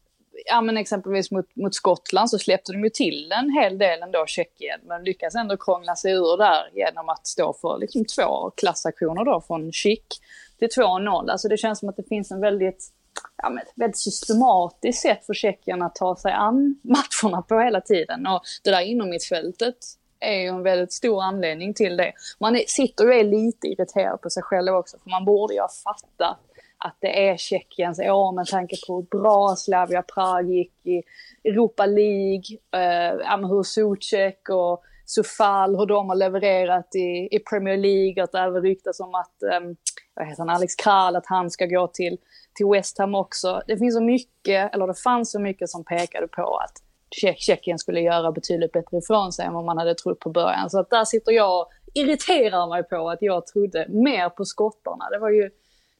[0.46, 4.26] ja men exempelvis mot, mot Skottland så släppte de ju till en hel del ändå
[4.26, 9.24] Tjeckien, men lyckas ändå krångla sig ur där genom att stå för liksom två klassaktioner
[9.24, 10.06] då från Schick
[10.58, 11.30] till 2-0.
[11.30, 12.92] Alltså det känns som att det finns en väldigt
[13.36, 17.80] ja, men ett väldigt systematiskt sätt för Tjeckien att ta sig an matcherna på hela
[17.80, 18.26] tiden.
[18.26, 19.76] Och det där inom mittfältet
[20.20, 22.12] är ju en väldigt stor anledning till det.
[22.38, 25.60] Man är, sitter och är lite irriterad på sig själv också, för man borde ju
[25.60, 26.38] ha fattat
[26.84, 31.02] att det är Tjeckiens år med tanke på hur bra Slavia Prag gick i
[31.44, 38.24] Europa League, eh, hur Zuzek och Sofal, hur de har levererat i, i Premier League,
[38.24, 39.60] att det även ryktas om att, eh,
[40.14, 42.18] vad heter han, Alex Kral, att han ska gå till,
[42.54, 43.62] till West Ham också.
[43.66, 46.72] Det finns så mycket, eller det fanns så mycket som pekade på att
[47.38, 50.70] Tjeckien skulle göra betydligt bättre ifrån sig än vad man hade trott på början.
[50.70, 55.10] Så att där sitter jag och irriterar mig på att jag trodde mer på skottarna.
[55.10, 55.50] Det var ju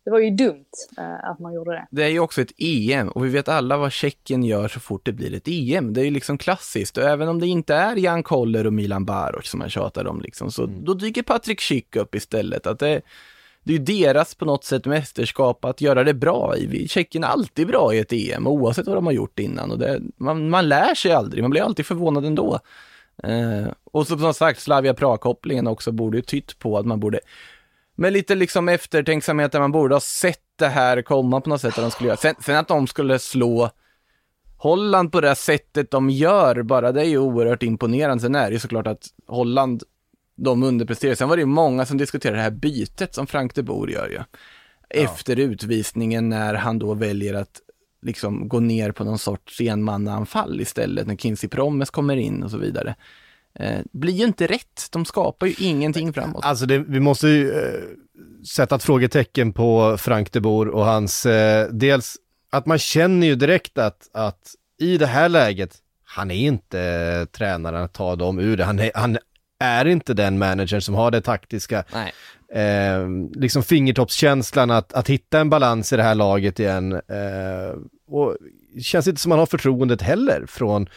[0.05, 0.65] det var ju dumt
[0.99, 1.87] eh, att man gjorde det.
[1.91, 5.05] Det är ju också ett EM och vi vet alla vad Tjeckien gör så fort
[5.05, 5.93] det blir ett EM.
[5.93, 9.05] Det är ju liksom klassiskt och även om det inte är Jan Koller och Milan
[9.05, 10.85] Baroš som man tjatar om liksom, så mm.
[10.85, 12.67] då dyker Patrik Schick upp istället.
[12.67, 13.01] Att det,
[13.65, 16.89] det är ju deras på något sätt mästerskap att göra det bra i.
[16.89, 20.01] Tjeckien är alltid bra i ett EM oavsett vad de har gjort innan och det,
[20.17, 22.61] man, man lär sig aldrig, man blir alltid förvånad ändå.
[23.23, 27.21] Eh, och så, som sagt, Slavia Prag-kopplingen också borde ju tytt på att man borde
[28.01, 31.79] med lite liksom eftertänksamhet där man borde ha sett det här komma på något sätt
[31.79, 32.17] att de skulle göra.
[32.17, 33.71] Sen, sen att de skulle slå
[34.57, 38.23] Holland på det sättet de gör bara, det är ju oerhört imponerande.
[38.23, 39.83] Sen är det ju såklart att Holland,
[40.37, 41.15] de underpresterar.
[41.15, 44.09] Sen var det ju många som diskuterade det här bytet som Frank de Boer gör
[44.09, 44.15] ju.
[44.15, 44.25] Ja.
[44.89, 47.61] Efter utvisningen när han då väljer att
[48.03, 52.59] liksom gå ner på någon sorts enmannaanfall istället när Kinsey Promes kommer in och så
[52.59, 52.95] vidare
[53.55, 54.89] eh, blir ju inte rätt.
[54.91, 56.45] De skapar ju ingenting framåt.
[56.45, 57.83] Alltså det, vi måste ju eh,
[58.47, 62.17] sätta ett frågetecken på Frank de Boer och hans, eh, dels
[62.51, 67.25] att man känner ju direkt att, att i det här läget, han är inte eh,
[67.25, 68.65] tränaren att ta dem ur det.
[68.65, 69.19] Han är, han
[69.61, 71.85] är inte den manager som har det taktiska,
[72.55, 76.93] eh, liksom fingertoppskänslan att, att hitta en balans i det här laget igen.
[76.93, 77.77] Eh,
[78.09, 78.37] och
[78.75, 80.89] det känns inte som man har förtroendet heller från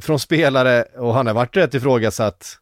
[0.00, 2.58] från spelare och han har varit rätt ifrågasatt.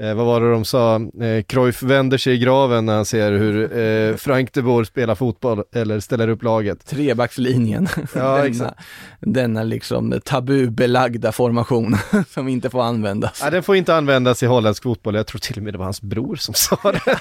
[0.00, 0.96] Eh, vad var det de sa?
[0.96, 5.14] Eh, Cruyff vänder sig i graven när han ser hur eh, Frank de Boer spelar
[5.14, 6.86] fotboll eller ställer upp laget.
[6.86, 7.88] Trebackslinjen.
[8.14, 8.80] Ja, denna, exakt.
[9.20, 11.96] denna liksom tabubelagda formation
[12.28, 13.40] som inte får användas.
[13.42, 15.14] Ja, den får inte användas i holländsk fotboll.
[15.14, 17.00] Jag tror till och med det var hans bror som sa det.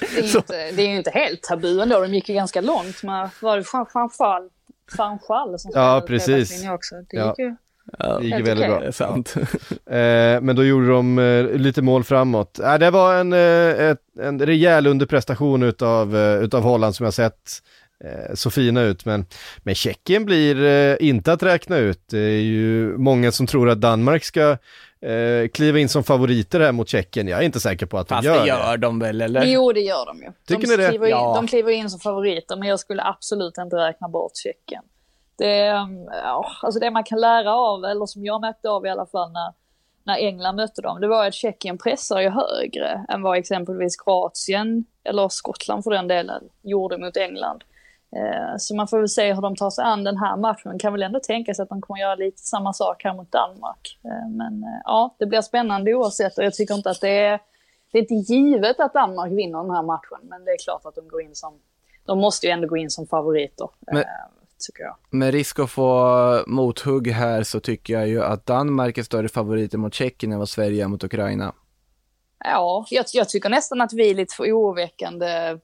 [0.00, 2.00] det, är inte, det är ju inte helt tabu ändå.
[2.00, 4.48] De gick ju ganska långt med, var det Fanchal?
[4.96, 6.68] Fanchal som Ja, precis.
[6.68, 6.94] Också.
[6.94, 7.34] Det gick ja.
[7.38, 7.56] ju
[7.98, 8.92] Ja, det gick väldigt bra.
[8.92, 9.34] Sant.
[9.86, 12.58] eh, men då gjorde de eh, lite mål framåt.
[12.58, 17.14] Eh, det var en, eh, ett, en rejäl underprestation utav, eh, utav Holland som jag
[17.14, 17.34] sett
[18.04, 19.04] eh, så fina ut.
[19.04, 19.26] Men,
[19.58, 22.00] men Tjeckien blir eh, inte att räkna ut.
[22.10, 24.50] Det är ju många som tror att Danmark ska
[25.06, 27.28] eh, kliva in som favoriter här mot Tjeckien.
[27.28, 28.48] Jag är inte säker på att Fast de gör det.
[28.48, 29.44] gör de väl, eller?
[29.44, 30.28] Jo, det gör de ju.
[30.48, 30.88] Tycker de ni det?
[30.88, 31.32] Kliver in, Ja.
[31.36, 34.82] De kliver in som favoriter, men jag skulle absolut inte räkna bort Tjeckien.
[35.44, 35.56] Det,
[36.22, 39.32] ja, alltså det man kan lära av, eller som jag märkte av i alla fall
[39.32, 39.52] när,
[40.04, 44.84] när England mötte dem, det var att Tjeckien pressar ju högre än vad exempelvis Kroatien,
[45.04, 47.64] eller Skottland för den delen, gjorde mot England.
[48.16, 50.62] Eh, Så man får väl se hur de tar sig an den här matchen.
[50.64, 53.32] Man kan väl ändå tänka sig att de kommer göra lite samma sak här mot
[53.32, 53.98] Danmark.
[54.04, 57.40] Eh, Men eh, ja, det blir spännande oavsett och jag tycker inte att det är,
[57.92, 60.18] det är inte givet att Danmark vinner den här matchen.
[60.22, 61.52] Men det är klart att de går in som,
[62.06, 63.68] de måste ju ändå gå in som favoriter.
[63.80, 64.04] Men- eh,
[64.66, 64.96] Tycker jag.
[65.10, 69.78] Med risk att få mothugg här så tycker jag ju att Danmark är större favoriter
[69.78, 71.54] mot Tjeckien än vad Sverige är mot Ukraina.
[72.44, 75.26] Ja, jag, jag tycker nästan att vi är lite för oroväckande.
[75.26, 75.58] eh,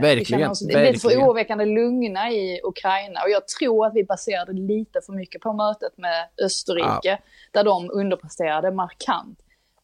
[0.00, 3.22] vi Verkligen, känner oss lite för oroväckande lugna i Ukraina.
[3.22, 7.18] Och jag tror att vi baserade lite för mycket på mötet med Österrike.
[7.52, 9.38] Där de underpresterade markant.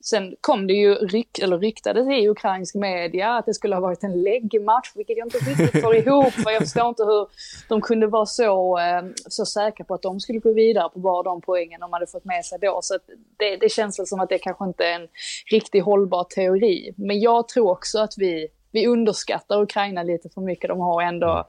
[0.05, 4.05] Sen kom det ju, ryk, eller ryktades i ukrainsk media att det skulle ha varit
[4.05, 6.33] en läggmatch, vilket jag inte riktigt får ihop.
[6.33, 7.29] För jag förstår inte hur
[7.69, 11.23] de kunde vara så, ehm, så säkra på att de skulle gå vidare på bara
[11.23, 12.79] de poängen de hade fått med sig då.
[12.83, 13.03] Så att
[13.37, 15.09] det, det känns väl som att det kanske inte är en
[15.51, 16.95] riktigt hållbar teori.
[16.97, 20.69] Men jag tror också att vi, vi underskattar Ukraina lite för mycket.
[20.69, 21.49] De har ändå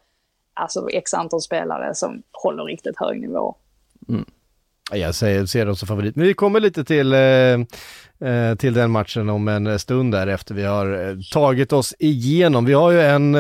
[0.54, 3.56] alltså, x antal spelare som håller riktigt hög nivå.
[4.10, 4.26] Mm.
[4.92, 6.16] Jag säger, ser dem som favorit.
[6.16, 7.20] Men vi kommer lite till, eh,
[8.30, 11.94] eh till den matchen om en eh, stund där efter vi har eh, tagit oss
[12.00, 12.66] igenom.
[12.66, 13.36] Vi har ju en,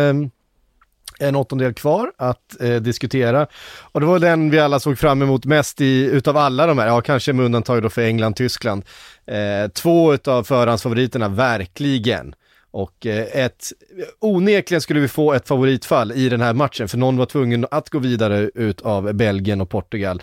[1.19, 3.47] en åttondel kvar att eh, diskutera.
[3.91, 6.87] Och det var den vi alla såg fram emot mest i, utav alla de här,
[6.87, 8.85] ja kanske med undantag då för England, Tyskland.
[9.27, 12.35] Eh, två utav förhandsfavoriterna, verkligen.
[12.71, 13.71] Och ett,
[14.19, 17.89] onekligen skulle vi få ett favoritfall i den här matchen, för någon var tvungen att
[17.89, 20.21] gå vidare ut av Belgien och Portugal.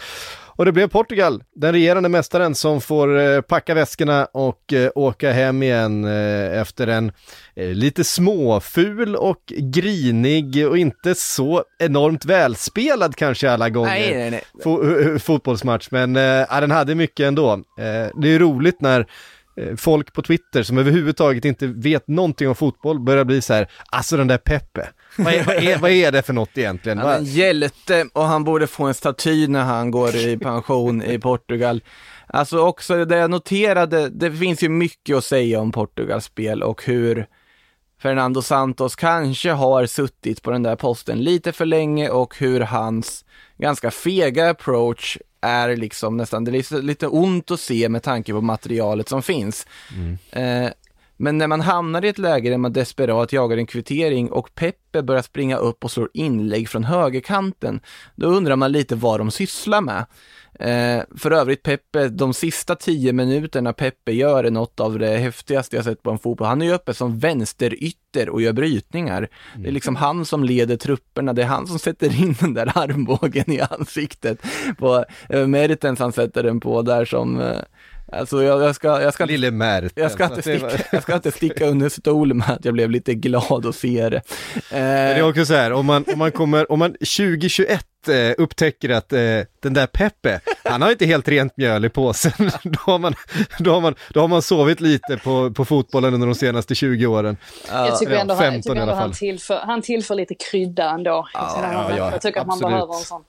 [0.57, 5.33] Och det blev Portugal, den regerande mästaren som får eh, packa väskorna och eh, åka
[5.33, 7.13] hem igen eh, efter en
[7.55, 14.43] lite småful och grinig och inte så enormt välspelad kanske alla gånger nej, nej, nej.
[14.65, 15.89] Fo fotbollsmatch.
[15.91, 17.63] Men ja, den hade mycket ändå.
[18.15, 19.07] Det är roligt när
[19.77, 24.17] folk på Twitter som överhuvudtaget inte vet någonting om fotboll börjar bli så här, alltså
[24.17, 26.99] den där Peppe, vad är, vad, är, vad är det för något egentligen?
[26.99, 31.03] Han är en hjälte och han borde få en staty när han går i pension
[31.03, 31.83] i Portugal.
[32.27, 36.85] Alltså också det jag noterade, det finns ju mycket att säga om Portugals spel och
[36.85, 37.27] hur
[38.03, 43.25] Fernando Santos kanske har suttit på den där posten lite för länge och hur hans
[43.59, 48.41] ganska fega approach är liksom nästan, det är lite ont att se med tanke på
[48.41, 49.67] materialet som finns.
[49.97, 50.19] Mm.
[50.31, 50.73] Eh,
[51.23, 55.03] men när man hamnar i ett läge där man desperat jagar en kvittering och Peppe
[55.03, 57.81] börjar springa upp och slår inlägg från högerkanten,
[58.17, 60.07] då undrar man lite vad de sysslar med.
[60.55, 65.77] Eh, för övrigt Peppe, de sista tio minuterna Peppe gör är något av det häftigaste
[65.77, 66.49] jag sett på en fotboll.
[66.49, 69.19] Han är ju uppe som vänsterytter och gör brytningar.
[69.19, 69.63] Mm.
[69.63, 72.73] Det är liksom han som leder trupperna, det är han som sätter in den där
[72.79, 74.43] armbågen i ansiktet
[74.79, 77.59] på eh, Mertens han sätter den på där som eh,
[78.13, 79.93] Alltså jag, jag, ska, jag ska, Lille Mertens.
[79.97, 83.15] Jag ska, inte sticka, jag ska inte sticka under stol med att jag blev lite
[83.15, 84.17] glad att se det.
[84.17, 88.15] Eh, det är också så här, om man, om man kommer, om man 2021 eh,
[88.39, 89.21] upptäcker att eh,
[89.61, 92.33] den där Peppe, han har inte helt rent mjöl i påsen.
[92.63, 93.15] då, har man,
[93.59, 97.07] då, har man, då har man sovit lite på, på fotbollen under de senaste 20
[97.07, 97.37] åren.
[97.69, 101.29] Jag tycker ändå, ja, han, jag tycker ändå han, tillför, han tillför lite krydda ändå.
[101.35, 103.23] Ja, ja, ja, jag tycker att man behöver en sån.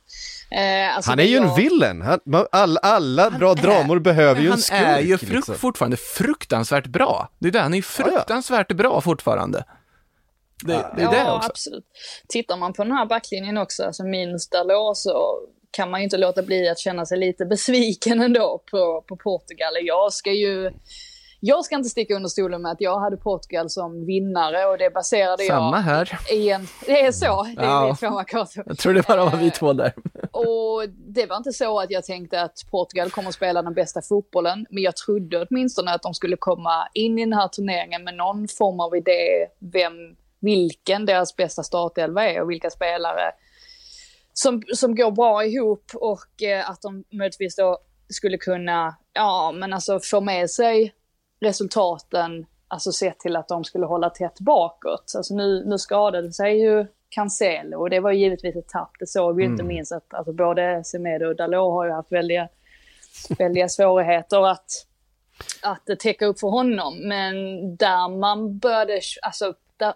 [0.53, 1.43] Eh, alltså han är ju jag...
[1.43, 2.19] en villain, han,
[2.51, 4.79] all, alla han bra är, dramor behöver ju en skurk.
[4.79, 5.55] Han är ju fruk liksom.
[5.55, 7.29] fortfarande fruktansvärt bra.
[7.39, 8.75] Det är det, han är ju fruktansvärt ja, ja.
[8.75, 9.65] bra fortfarande.
[10.63, 11.49] Det, det är ja, det också.
[11.49, 11.85] absolut.
[12.27, 15.39] Tittar man på den här backlinjen också, alltså minst Dalot, så
[15.71, 19.73] kan man ju inte låta bli att känna sig lite besviken ändå på, på Portugal.
[19.81, 20.71] Jag ska ju
[21.45, 24.93] jag ska inte sticka under stolen med att jag hade Portugal som vinnare och det
[24.93, 25.59] baserade Samma jag...
[25.61, 26.19] Samma här.
[26.31, 27.95] I en, det är så, det är ja.
[27.99, 28.23] två.
[28.65, 29.93] Jag tror det bara var vi två där.
[30.31, 34.01] Och det var inte så att jag tänkte att Portugal kommer att spela den bästa
[34.01, 38.15] fotbollen, men jag trodde åtminstone att de skulle komma in i den här turneringen med
[38.15, 39.93] någon form av idé vem,
[40.39, 43.31] vilken deras bästa startelva är och vilka spelare
[44.33, 47.77] som, som går bra ihop och eh, att de möjligtvis då
[48.09, 50.93] skulle kunna, ja men alltså få med sig
[51.43, 55.13] resultaten, alltså sett till att de skulle hålla tätt bakåt.
[55.17, 58.91] Alltså nu, nu skadade sig ju Cancelo och det var givetvis ett tapp.
[58.99, 59.53] Det såg vi mm.
[59.53, 62.47] inte minst att alltså både Semedo och Dalot har ju haft väldiga,
[63.37, 64.65] väldiga svårigheter att,
[65.61, 67.07] att täcka upp för honom.
[67.07, 67.35] Men
[67.75, 69.93] där man började, alltså där,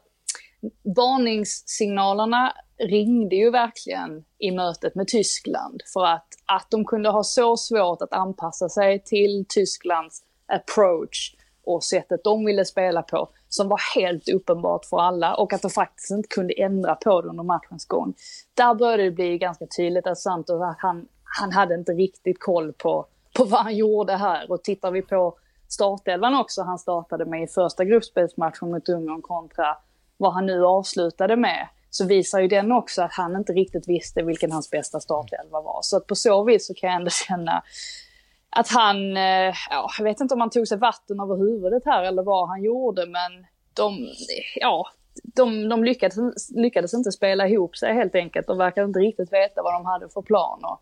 [0.95, 5.81] varningssignalerna ringde ju verkligen i mötet med Tyskland.
[5.93, 11.35] För att, att de kunde ha så svårt att anpassa sig till Tysklands approach
[11.67, 15.71] och sättet de ville spela på som var helt uppenbart för alla och att de
[15.71, 18.13] faktiskt inte kunde ändra på det under matchens gång.
[18.53, 21.07] Där började det bli ganska tydligt att Santos att han,
[21.39, 23.05] han hade inte riktigt koll på,
[23.37, 27.47] på vad han gjorde här och tittar vi på startelvan också han startade med i
[27.47, 29.77] första gruppspelsmatchen mot Ungern kontra
[30.17, 34.23] vad han nu avslutade med så visar ju den också att han inte riktigt visste
[34.23, 35.79] vilken hans bästa startelva var.
[35.81, 37.63] Så att på så vis så kan jag ändå känna
[38.49, 42.03] att han, eh, ja, jag vet inte om han tog sig vatten över huvudet här
[42.03, 44.07] eller vad han gjorde, men de,
[44.55, 44.85] ja,
[45.23, 46.15] de, de lyckades,
[46.55, 50.09] lyckades inte spela ihop sig helt enkelt och verkade inte riktigt veta vad de hade
[50.09, 50.59] för plan.
[50.63, 50.81] Och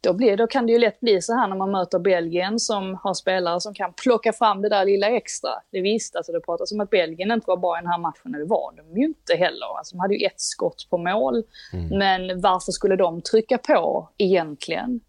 [0.00, 2.98] då, blir, då kan det ju lätt bli så här när man möter Belgien som
[3.02, 5.50] har spelare som kan plocka fram det där lilla extra.
[5.70, 8.34] Det visst, alltså det pratas om att Belgien inte var bra i den här matchen,
[8.34, 9.78] och det var de ju inte heller.
[9.78, 11.44] Alltså de hade ju ett skott på mål.
[11.72, 11.98] Mm.
[11.98, 15.00] Men varför skulle de trycka på egentligen?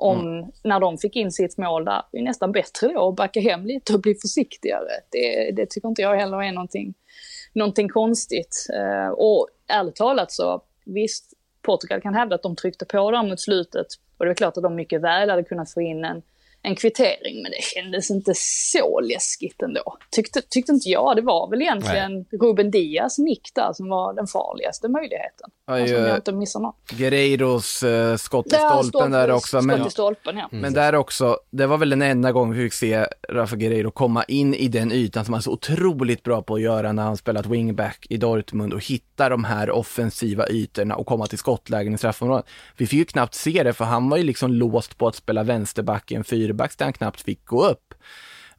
[0.00, 0.50] Om mm.
[0.64, 3.66] när de fick in sitt mål där, det är nästan bättre då att backa hem
[3.66, 4.88] lite och bli försiktigare.
[5.10, 6.94] Det, det tycker inte jag heller är någonting,
[7.52, 8.66] någonting konstigt.
[8.76, 11.32] Uh, och ärligt talat så, visst,
[11.62, 13.86] Portugal kan hävda att de tryckte på där mot slutet
[14.18, 16.22] och det är klart att de mycket väl hade kunnat få in en
[16.62, 17.42] en kvittering.
[17.42, 19.96] Men det kändes inte så läskigt ändå.
[20.10, 21.16] Tyckte, tyckte inte jag.
[21.16, 22.40] Det var väl egentligen Nej.
[22.40, 25.50] Ruben Diaz nick där som var den farligaste möjligheten.
[25.66, 26.72] Aj, alltså, om jag inte missar någon.
[26.90, 29.62] Guerreiros eh, skott i stolpen där också.
[29.62, 30.48] Men, stolpen, ja.
[30.50, 34.24] men där också, det var väl den enda gången vi fick se Rafa Guerreiro komma
[34.24, 37.16] in i den ytan som han är så otroligt bra på att göra när han
[37.16, 41.98] spelat wingback i Dortmund och hitta de här offensiva ytorna och komma till skottlägen i
[41.98, 42.46] straffområdet.
[42.76, 45.42] Vi fick ju knappt se det för han var ju liksom låst på att spela
[45.42, 47.94] vänsterback i en 4 fyrback där han knappt fick gå upp.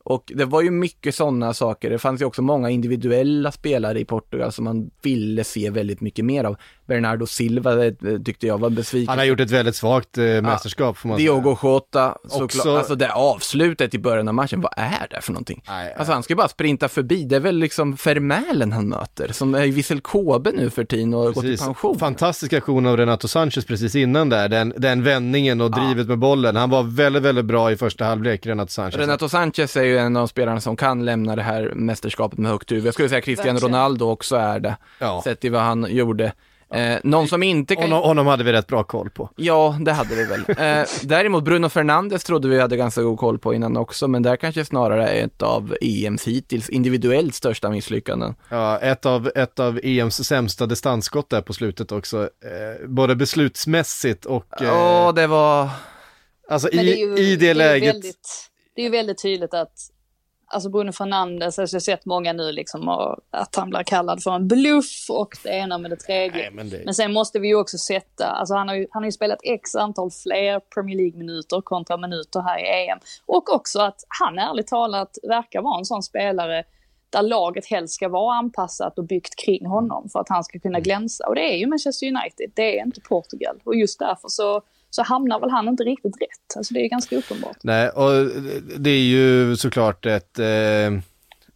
[0.03, 1.89] Och det var ju mycket sådana saker.
[1.89, 6.25] Det fanns ju också många individuella spelare i Portugal som man ville se väldigt mycket
[6.25, 6.57] mer av.
[6.91, 9.09] Bernardo Silva det tyckte jag var besviken.
[9.09, 11.31] Han har gjort ett väldigt svagt eh, mästerskap får man säga.
[11.31, 12.41] Diogo Jota, såklart.
[12.43, 15.63] Också- Alltså det avslutet i början av matchen, vad är det för någonting?
[15.67, 19.33] Nej, Alltså han ska ju bara sprinta förbi, det är väl liksom Vermälen han möter,
[19.33, 21.99] som är i Vissel Kobe nu för tiden och gått i pension.
[21.99, 26.55] Fantastisk aktion av Renato Sanchez precis innan där, den, den vändningen och drivet med bollen.
[26.55, 28.95] Han var väldigt, väldigt bra i första halvlek, Renato Sanchez.
[28.97, 32.71] Renato Sanchez är ju en av spelarna som kan lämna det här mästerskapet med högt
[32.71, 32.85] huvud.
[32.85, 33.59] Jag skulle säga Cristiano.
[33.59, 35.21] Ronaldo också är det, Ja.
[35.23, 36.33] sett i vad han gjorde.
[36.73, 37.83] Eh, någon som inte kan...
[37.83, 39.29] Honom, honom hade vi rätt bra koll på.
[39.35, 40.39] Ja, det hade vi väl.
[40.47, 44.35] Eh, däremot Bruno Fernandes trodde vi hade ganska god koll på innan också, men där
[44.35, 48.35] kanske snarare är ett av EMs hittills individuellt största misslyckanden.
[48.49, 52.21] Ja, ett av, ett av EMs sämsta distansskott där på slutet också.
[52.23, 54.61] Eh, både beslutsmässigt och...
[54.61, 55.69] Eh, Ja, det var...
[56.49, 57.95] alltså Men i, ju- i det, ju läget...
[57.95, 58.27] Väldigt,
[58.75, 59.73] det är ju väldigt tydligt att
[60.53, 64.23] Alltså Bruno Fernandes, alltså jag har sett många nu liksom och att han blir kallad
[64.23, 66.41] för en bluff och det ena med det tredje.
[66.41, 66.81] Nej, men det...
[66.85, 69.39] Men sen måste vi ju också sätta, alltså han har ju, han har ju spelat
[69.43, 72.99] x antal fler Premier League-minuter kontra minuter här i EM.
[73.25, 76.63] Och också att han ärligt talat verkar vara en sån spelare
[77.09, 80.79] där laget helst ska vara anpassat och byggt kring honom för att han ska kunna
[80.79, 81.27] glänsa.
[81.27, 83.59] Och det är ju Manchester United, det är inte Portugal.
[83.63, 84.61] Och just därför så,
[84.91, 86.57] så hamnar väl han inte riktigt rätt.
[86.57, 87.57] Alltså det är ganska uppenbart.
[87.63, 88.27] Nej, och
[88.77, 90.39] det är ju såklart ett...
[90.39, 90.47] Eh,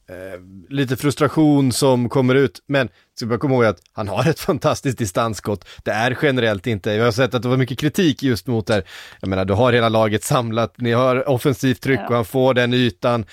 [0.07, 4.39] eh, lite frustration som kommer ut, men ska bara komma ihåg att han har ett
[4.39, 5.67] fantastiskt distansskott.
[5.83, 8.83] Det är generellt inte, jag har sett att det var mycket kritik just mot det.
[9.21, 12.07] Jag menar, du har hela laget samlat, ni har offensivt tryck Ja.
[12.07, 13.25] och han får den ytan,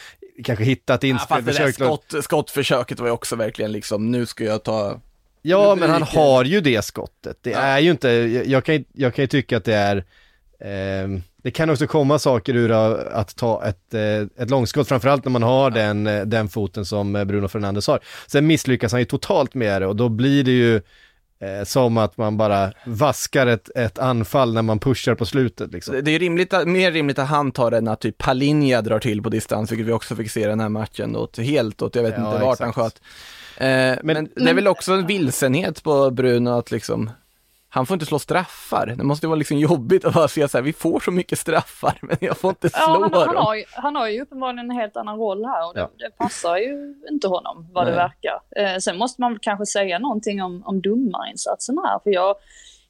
[0.45, 4.27] kanske hittat Ja, inspel, fast det där skott, skottförsöket var ju också verkligen liksom, nu
[4.27, 5.01] ska jag ta...
[5.43, 7.37] Ja, men han har ju det skottet.
[7.43, 7.59] Det Ja.
[7.59, 8.09] är ju inte,
[8.47, 10.05] jag, kan, jag kan ju tycka att det är,
[10.61, 15.31] ehm, det kan också komma saker ur att ta ett, eh, ett långskott, framförallt när
[15.33, 18.01] man har den, eh, den foten som eh, Bruno Fernandes har.
[18.27, 20.77] Sen misslyckas han ju totalt med det och då blir det ju
[21.41, 25.95] eh, som att man bara vaskar ett, ett anfall när man pushar på slutet liksom.
[25.95, 28.99] Det det är rimligt, att- mer rimligt att han tar den att typ Palinja drar
[28.99, 32.03] till på distans, vilket vi också fick se den här matchen åt, helt åt, jag
[32.03, 32.77] vet Ja, inte vart exakt.
[32.77, 33.01] han sköt.
[33.57, 37.11] Eh, men, det är men- väl också en vilsenhet på Bruno att liksom,
[37.69, 38.87] han får inte slå straffar.
[38.87, 41.39] Det måste ju vara liksom jobbigt att bara se så här, vi får så mycket
[41.39, 43.45] straffar, men jag får inte slå Ja, han, han, dem.
[43.45, 45.91] har ju, han har ju uppenbarligen en helt annan roll här och det, Ja.
[45.99, 47.99] det passar ju inte honom vad det Nej.
[47.99, 48.41] verkar.
[48.75, 52.35] Eh, sen måste man kanske säga någonting om, om domarinsatsen här för jag,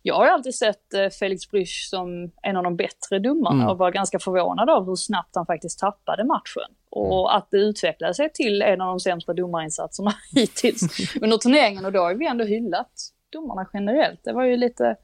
[0.03, 3.69] jag har ju alltid sett eh, Felix Brysch som en av de bättre domarna Mm.
[3.69, 6.75] och var ganska förvånad av hur snabbt han faktiskt tappade matchen.
[6.91, 10.83] Och att det utvecklade sig till en av de sämsta domarinsatserna hittills
[11.21, 12.91] under turneringen och då har vi ändå hyllat
[13.33, 14.21] domarna generellt.
[14.25, 14.97] Det var ju lite,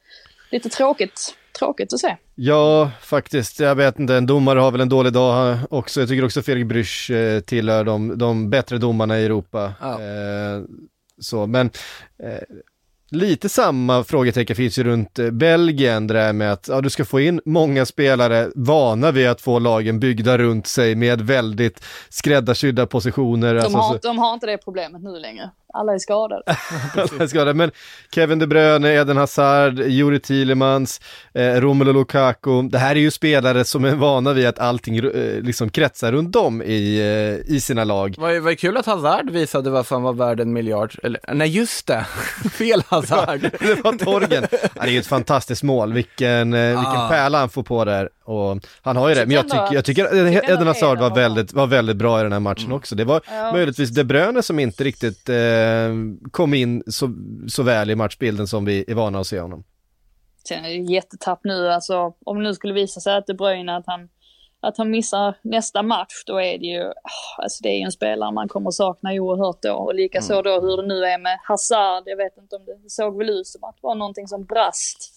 [0.50, 2.16] lite tråkigt, tråkigt att se.
[2.34, 3.60] Ja, faktiskt.
[3.60, 6.00] Jag vet inte, en domare har väl en dålig dag eh, också.
[6.00, 9.72] Jag tycker också Felix Brysch eh, tillhör de, de bättre domarna i Europa.
[9.80, 9.92] Ja.
[10.02, 10.62] Eh,
[11.20, 11.70] så, men
[12.22, 12.38] eh,
[13.10, 17.04] lite samma frågetecken finns ju runt eh, Belgien, det där med att ja, du ska
[17.04, 22.86] få in många spelare vana vid att få lagen byggda runt sig med väldigt skräddarsydda
[22.86, 23.54] positioner.
[23.54, 25.50] De, alltså, har, så- de har inte det problemet nu längre.
[25.74, 26.42] Alla är skadade.
[27.18, 27.70] Jag ska det, men
[28.14, 31.00] Kevin De Bruyne, Eden Hazard, Juri Tillemans,
[31.34, 32.62] eh, Romelu Lukaku.
[32.62, 35.02] Det här är ju spelare som är vana vid att allting eh,
[35.42, 36.98] liksom kretsar runt dem i,
[37.46, 38.14] eh, i sina lag.
[38.18, 41.86] Vad var kul att Hazard visade varför han var värd en miljard, eller nej just
[41.86, 42.06] det,
[42.52, 43.40] fel Hazard.
[43.60, 44.46] Det var Torgen.
[44.74, 47.08] Ja, det är ju ett fantastiskt mål, vilken, eh, vilken Ah.
[47.08, 48.08] pärla han får på där.
[48.24, 51.16] Och han har ju det, men jag Tycker jag att- tycker Eden Hazard var var
[51.16, 52.94] väldigt, var väldigt bra i den här matchen också.
[52.94, 53.52] Det var Ja.
[53.52, 55.34] möjligtvis De Bruyne som inte riktigt eh,
[56.30, 57.14] kom in så,
[57.48, 59.64] så väl i matchbilden som vi är vana att se honom.
[60.48, 63.76] Sen är det jättetapp nu, alltså om det nu skulle visa sig att De Bruyne
[63.76, 64.08] att han,
[64.60, 67.92] att han missar nästa match, då är det ju, ah, alltså det är ju en
[67.92, 69.72] spelare man kommer sakna oerhört då.
[69.72, 70.44] Och likaså Mm.
[70.44, 73.46] då hur det nu är med Hazard, jag vet inte om det såg väl ut
[73.46, 75.14] som att det var någonting som brast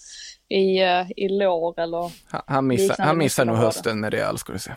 [0.52, 4.52] i, eh, i lår eller Han- Han missar, han missar nog hösten med Real, ska
[4.52, 4.70] du se.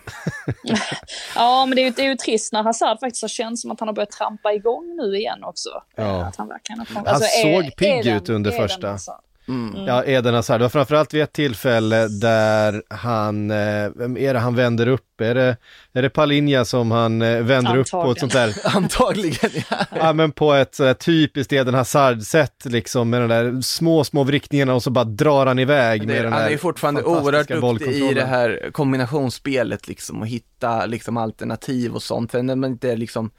[1.36, 3.72] Ja, men det är, ju, det är ju trist när Hazard faktiskt har känts som
[3.72, 5.70] att han har börjat trampa igång nu igen också.
[5.96, 6.26] Ja.
[6.26, 8.88] Att han verkligen har Han såg pigg ut under första.
[8.92, 9.22] Hazard?
[9.48, 9.86] Mm.
[9.86, 10.60] Ja, Eden Hazard.
[10.60, 15.22] Det var framförallt vid ett tillfälle där han, eh, vem är det han vänder upp?
[15.22, 15.58] Är det,
[15.94, 19.78] är det Palinja som han eh, vänder upp på ett sånt där, Antagligen, ja.
[19.96, 24.24] ja men på ett så här, typiskt Eden Hazard-sätt liksom med de där små, små
[24.24, 28.12] vrickningarna och så bara drar han iväg Det, med den han är fortfarande oerhört duktig
[28.12, 32.32] i det här kombinationsspelet liksom och hitta liksom alternativ och sånt.
[32.32, 33.32] Sen är man inte liksom,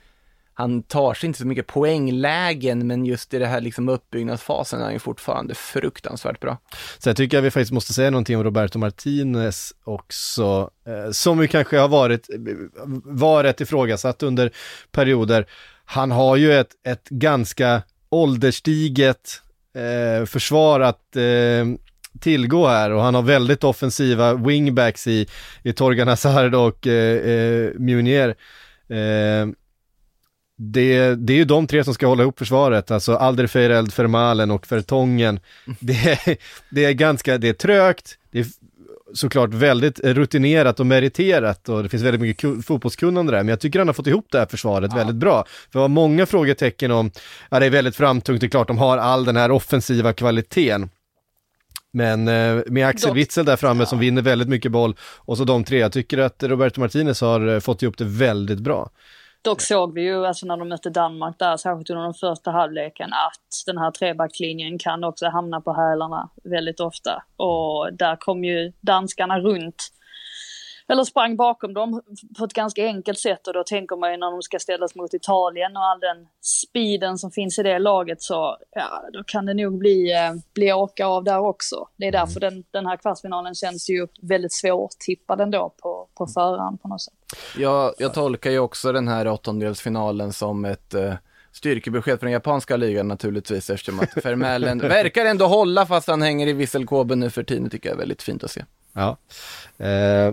[0.58, 4.84] han tar sig inte så mycket poänglägen, men just i det här liksom uppbyggnadsfasen är
[4.84, 6.58] han ju fortfarande fruktansvärt bra.
[6.98, 11.48] Sen tycker jag vi faktiskt måste säga någonting om Roberto Martinez också, eh, som ju
[11.48, 12.28] kanske har varit,
[13.04, 14.50] var rätt ifrågasatt under
[14.92, 15.46] perioder.
[15.84, 19.42] Han har ju ett, ett ganska ålderstiget
[19.74, 21.66] eh, försvar att eh,
[22.20, 25.26] tillgå här och han har väldigt offensiva wingbacks i,
[25.62, 28.28] i Torgan Hazard och eh, eh, Munier.
[28.88, 29.46] Eh,
[30.58, 34.72] det, det är ju de tre som ska hålla ihop försvaret, alltså Alderweireld, Vermalen och
[34.72, 35.40] Vertongen.
[35.80, 35.92] Det,
[36.26, 36.36] är-
[36.70, 38.46] det är ganska, det är trögt, det är
[39.14, 43.60] såklart väldigt rutinerat och meriterat och det finns väldigt mycket ku- fotbollskunnande där, men jag
[43.60, 45.44] tycker han har fått ihop det här försvaret väldigt bra.
[45.72, 47.10] För det var många frågetecken om,
[47.50, 50.88] ja det är väldigt framtungt, det är klart de har all den här offensiva kvaliteten.
[51.92, 55.64] Men eh, med Axel Witzel där framme som vinner väldigt mycket boll och så de
[55.64, 58.90] tre, jag tycker att Roberto Martinez har eh, fått ihop det väldigt bra.
[59.46, 63.12] Dock såg vi ju alltså när de mötte Danmark där, särskilt under den första halvleken,
[63.12, 67.22] att den här trebacklinjen kan också hamna på hälarna väldigt ofta.
[67.36, 69.88] Och där kom ju danskarna runt,
[70.88, 72.02] eller sprang bakom dem
[72.38, 75.14] på ett ganska enkelt sätt och då tänker man ju när de ska ställas mot
[75.14, 79.54] Italien och all den speeden som finns i det laget så, ja, då kan det
[79.54, 81.88] nog bli, eh, bli åka av där också.
[81.96, 86.82] Det är därför den, den här kvartsfinalen känns ju väldigt svårtippad ändå på, på förhand
[86.82, 87.14] på något sätt.
[87.58, 91.14] Jag, jag tolkar ju också den här åttondelsfinalen som ett eh,
[91.52, 96.46] styrkebesked för den japanska ligan naturligtvis eftersom att Vermaelen verkar ändå hålla fast han hänger
[96.46, 97.70] i visselkåben nu för tiden.
[97.70, 98.64] Tycker jag är väldigt fint att se.
[98.92, 99.16] Ja.
[99.78, 100.32] Eh,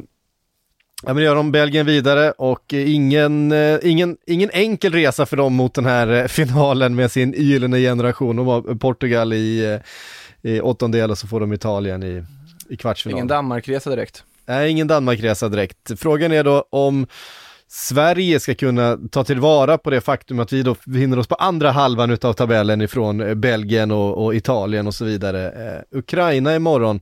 [1.05, 5.37] ja, men gör de Belgien vidare och eh, ingen, eh, ingen, ingen enkel resa för
[5.37, 8.35] dem mot den här eh, finalen med sin gyllene generation.
[8.35, 9.79] De var Portugal i,
[10.41, 12.23] i åttondel och så får de Italien i,
[12.69, 13.17] i kvartsfinal.
[13.17, 14.23] Ingen Danmarkresa direkt.
[14.45, 15.91] Nej, ingen Danmarkresa direkt.
[15.99, 17.07] Frågan är då om
[17.67, 21.71] Sverige ska kunna ta tillvara på det faktum att vi då befinner oss på andra
[21.71, 25.83] halvan utav tabellen ifrån Belgien och, och Italien och så vidare.
[25.91, 26.99] Ukraina imorgon.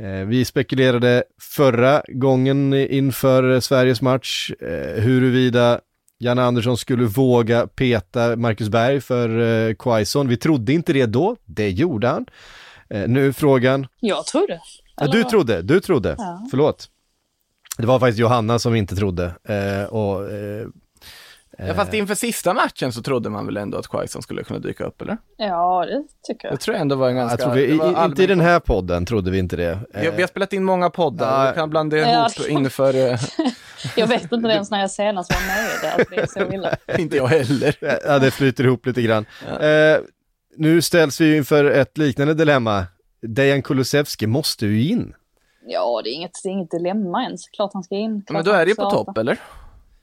[0.00, 5.80] Eh, vi spekulerade förra gången inför Sveriges match eh, huruvida
[6.18, 9.38] Janne Andersson skulle våga peta Marcus Berg för
[9.68, 10.28] eh, Quaison.
[10.28, 12.26] Vi trodde inte det då, det gjorde han.
[12.88, 14.60] Nu frågan, Jag.
[14.96, 16.14] Ja, Eller du trodde, du trodde.
[16.18, 16.46] Ja.
[16.50, 16.90] Förlåt.
[17.78, 19.32] Det var faktiskt Johanna som inte trodde.
[19.90, 20.20] Och,
[21.58, 24.84] Ja, fast inför sista matchen så trodde man väl ändå att Quaison skulle kunna dyka
[24.84, 25.16] upp, eller?
[25.36, 26.60] Ja, det tycker Det jag.
[26.60, 27.42] tror jag ändå var en ganska...
[27.42, 29.70] jag tror vi, det var inte i den här podden trodde vi inte det.
[29.70, 31.50] Eh, Vi, vi har spelat in många poddar, Ja.
[31.50, 32.28] vi kan blanda Ja.
[32.38, 33.18] ihop inför, eh,
[33.96, 36.04] Jag vet inte ens när jag senast var med där.
[36.10, 36.76] Det är så illa.
[36.98, 37.76] inte jag heller.
[38.06, 39.26] ja, det flyter ihop lite grann.
[39.60, 39.98] Eh,
[40.56, 42.84] nu ställs vi ju inför ett liknande dilemma.
[43.22, 45.14] Dejan Kulusevski måste ju in.
[45.68, 47.48] Ja, det är inget, det är inget dilemma ens.
[47.48, 48.22] Klart han ska in.
[48.26, 49.38] Klart Men då är det ju på topp, eller?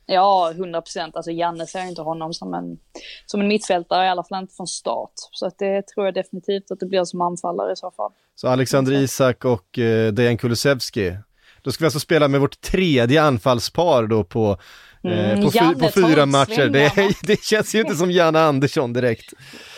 [0.06, 1.16] Ja, 100 procent.
[1.16, 2.78] Alltså Janne ser inte honom som en,
[3.26, 5.12] som en mittfältare, i alla fall inte från start.
[5.32, 8.12] Så att det tror jag definitivt att det blir som anfallare i så fall.
[8.36, 11.18] Så Alexander Isak och eh, Dejan Kulusevski.
[11.62, 14.58] Då ska vi alltså spela med vårt tredje anfallspar då på,
[15.04, 16.70] Mm, på, fy, på fyra matcher.
[16.70, 16.91] Det,
[17.24, 19.34] det känns ju inte som Janne Andersson direkt.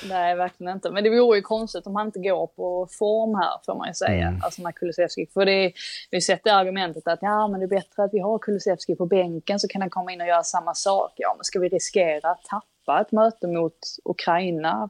[0.09, 0.91] Nej, verkligen inte.
[0.91, 3.93] Men det vore ju konstigt om han inte går på form här, får man ju
[3.93, 4.27] säga.
[4.27, 4.41] Mm.
[4.43, 5.27] Alltså med Kulusevski.
[5.33, 5.73] För det,
[6.11, 8.95] vi har sett det argumentet att ja, men det är bättre att vi har Kulusevski
[8.95, 11.13] på bänken så kan han komma in och göra samma sak.
[11.15, 14.89] Ja, men ska vi riskera att tappa ett möte mot Ukraina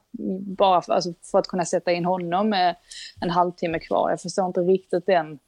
[0.58, 2.76] bara för, alltså för att kunna sätta in honom med
[3.22, 4.10] en halvtimme kvar?
[4.10, 5.40] Jag förstår inte riktigt den,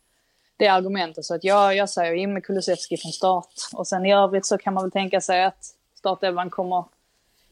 [0.58, 1.26] det argumentet.
[1.26, 3.54] Så att jag, jag säger in med Kulusevski från start.
[3.74, 6.86] Och sen i övrigt så kan man väl tänka sig att startelvan kommer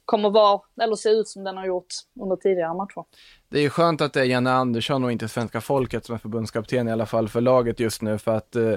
[0.05, 1.87] kommer vara, eller se ut som den har gjort
[2.19, 3.03] under tidigare matcher.
[3.49, 6.19] Det är ju skönt att det är Janne Andersson och inte svenska folket som är
[6.19, 8.73] förbundskapten i alla fall för laget just nu för att eh,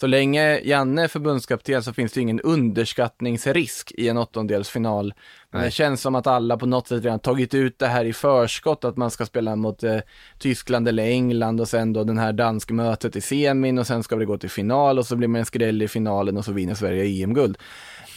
[0.00, 5.14] så länge Janne är förbundskapten så finns det ingen underskattningsrisk i en åttondelsfinal.
[5.50, 8.12] Men det känns som att alla på något sätt redan tagit ut det här i
[8.12, 9.98] förskott att man ska spela mot eh,
[10.38, 14.24] Tyskland eller England och sen då den här danskmötet i semin och sen ska det
[14.24, 17.22] gå till final och så blir man en skräll i finalen och så vinner Sverige
[17.24, 17.58] EM-guld.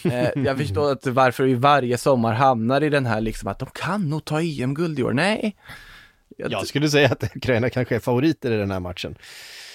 [0.03, 3.69] Eh, jag förstår att varför vi varje sommar hamnar i den här liksom att de
[3.73, 5.13] kan nog ta EM-guld i år.
[5.13, 5.55] Nej,
[6.37, 9.15] jag, Jag skulle säga att Ukraina kanske är favoriter i den här matchen.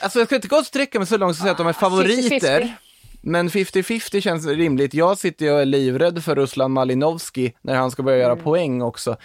[0.00, 1.72] Alltså jag ska inte gå och sträcka mig så långt och säga att de är
[1.72, 2.60] favoriter.
[2.60, 2.70] 50-50.
[3.20, 4.94] Men 50-50 känns rimligt.
[4.94, 8.82] Jag sitter ju och är livrädd för Ruslan Malinovski när han ska börja göra poäng
[8.82, 9.16] också.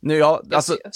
[0.00, 0.92] Nu, ja, alltså, Jag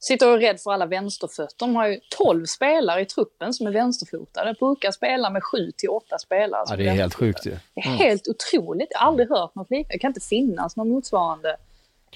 [0.00, 1.56] sitter och är rädd för alla vänsterfötter.
[1.56, 4.54] De har ju 12 spelare i truppen som är vänsterfotade.
[4.58, 6.60] Brukar spela med 7 till 8 spelare.
[6.60, 7.50] Ja, som det är helt sjukt ju.
[7.74, 8.88] Det är helt otroligt.
[8.90, 9.94] Jag har aldrig hört något liknande.
[9.94, 11.56] Det kan inte finnas någon motsvarande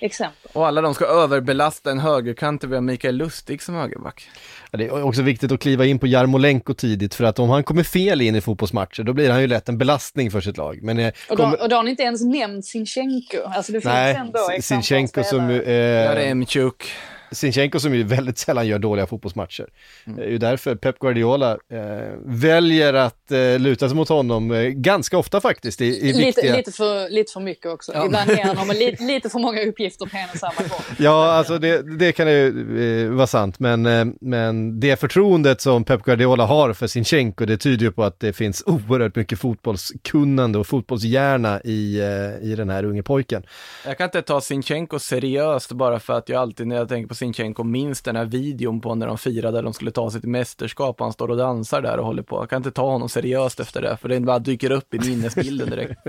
[0.01, 0.51] exempel.
[0.53, 4.29] och alla de ska överbelasta en högerkant och vi har Mikael Lustig som högerback.
[4.71, 7.65] Ja, det är också viktigt att kliva in på Jarmolenko tidigt för att om han
[7.65, 10.79] kommer fel in i fotbollsmatcher då blir han ju lätt en belastning för sitt lag.
[10.83, 13.37] Men eh, Och då, kommer- och då har ni inte ens nämnt Sinchenko.
[13.47, 16.93] Alltså det finns Nej, ändå Sinchenko som eh, Där är Emchuk.
[17.33, 19.67] Sinchenko som ju väldigt sällan gör dåliga fotbollsmatcher.
[20.07, 20.19] Mm.
[20.19, 21.79] Det är ju därför Pep Guardiola eh,
[22.25, 26.57] väljer att eh, luta sig mot honom eh, ganska ofta faktiskt i, i lite, viktiga...
[26.57, 27.93] Lite för, lite för mycket också.
[27.95, 28.07] Ja.
[28.07, 30.97] Ibland ger han honom lite, lite för många uppgifter på en och samma gång.
[30.99, 35.85] Ja, alltså det, det kan ju eh, vara sant, men, eh, men det förtroendet som
[35.85, 40.59] Pep Guardiola har för Sinchenko, det tyder ju på att det finns oerhört mycket fotbollskunnande
[40.59, 43.43] och fotbollshjärna i, eh, i den här unge pojken.
[43.87, 47.15] Jag kan inte ta Sinchenko seriöst bara för att jag alltid när jag tänker på
[47.21, 51.07] Sinchenko minns den här videon på när de firade, de skulle ta sitt mästerskap och
[51.07, 52.37] han står och dansar där och håller på.
[52.37, 55.71] Jag kan inte ta honom seriöst efter det, för det bara dyker upp i minnesbilden
[55.71, 56.01] direkt.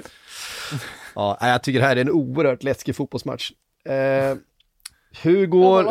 [1.16, 3.52] ja, jag tycker det här är en oerhört läskig fotbollsmatch.
[3.86, 4.38] Eh,
[5.20, 5.84] hur går,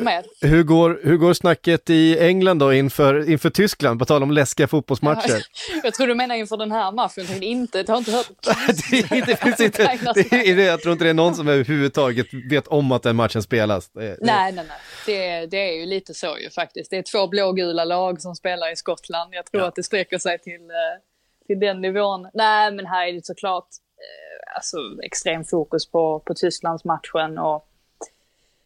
[0.47, 4.68] hur, går, hur går snacket i England då inför, inför Tyskland, på tal om läskiga
[4.68, 5.45] fotbollsmatcher?
[5.73, 8.27] Ja, jag tror du menar inför den här matchen, jag inte, jag har inte hört
[9.27, 12.66] det, finns inte, det är det, Jag tror inte det är någon som överhuvudtaget vet
[12.66, 13.89] om att den matchen spelas.
[13.89, 14.79] Det, nej, nej, nej.
[15.07, 16.91] Det, det är ju lite så ju faktiskt.
[16.91, 19.35] Det är två blågula lag som spelar i Skottland.
[19.35, 19.68] Jag tror ja.
[19.68, 22.29] att det sträcker sig till, eh, till den nivån.
[22.35, 27.66] Nej, men här är det såklart eh, alltså, extrem fokus på, på Tysklandsmatchen och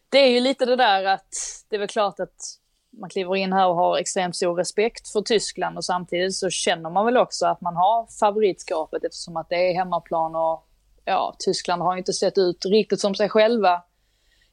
[0.09, 1.29] det är ju lite det där att
[1.69, 2.59] det är väl klart att
[2.99, 6.89] man kliver in här och har extremt stor respekt för Tyskland och samtidigt så känner
[6.89, 10.67] man väl också att man har favoritskapet eftersom att det är hemmaplan och
[11.05, 13.83] ja, Tyskland har ju inte sett ut riktigt som sig själva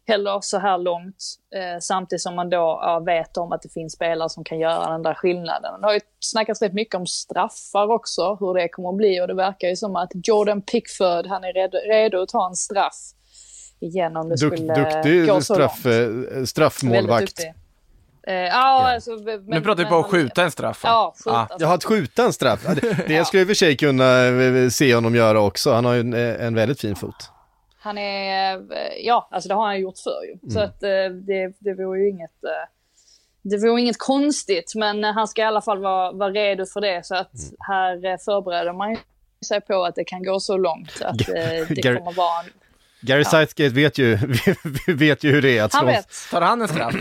[0.07, 1.17] heller så här långt.
[1.55, 4.93] Eh, samtidigt som man då ja, vet om att det finns spelare som kan göra
[4.93, 5.81] den där skillnaden.
[5.81, 9.29] Det har ju snackats rätt mycket om straffar också, hur det kommer att bli och
[9.29, 13.13] det verkar ju som att Jordan Pickford, han är redo, redo att ta en straff
[13.83, 16.33] igen om det Duk, skulle duktig gå så straff, långt.
[16.33, 17.41] Eh, straffmålvakt.
[18.29, 20.81] Uh, ja, alltså, men, nu pratar vi på att skjuta en straff.
[20.85, 21.49] Ja, skjuta, ah.
[21.59, 22.67] Ja, att skjuta en straff.
[23.07, 23.25] Det ja.
[23.25, 25.73] skulle jag i och för sig kunna eh, se honom göra också.
[25.73, 27.31] Han har ju en, en väldigt fin fot.
[27.79, 28.63] Han är,
[29.01, 30.33] ja, alltså det har han gjort förr ju.
[30.33, 30.51] Mm.
[30.51, 30.81] Så att
[31.27, 32.31] det, det vore ju inget,
[33.43, 34.73] det vore inget konstigt.
[34.75, 37.07] Men han ska i alla fall vara, vara redo för det.
[37.07, 37.57] Så att mm.
[37.59, 38.97] här förbereder man
[39.49, 41.19] sig på att det kan gå så långt att
[41.69, 42.43] det kommer vara
[43.03, 43.31] Gary ja.
[43.31, 44.19] Southgate vet ju,
[44.87, 45.79] vet ju hur det är att slå.
[45.79, 46.09] Han vet.
[46.31, 46.95] Tar han en straff?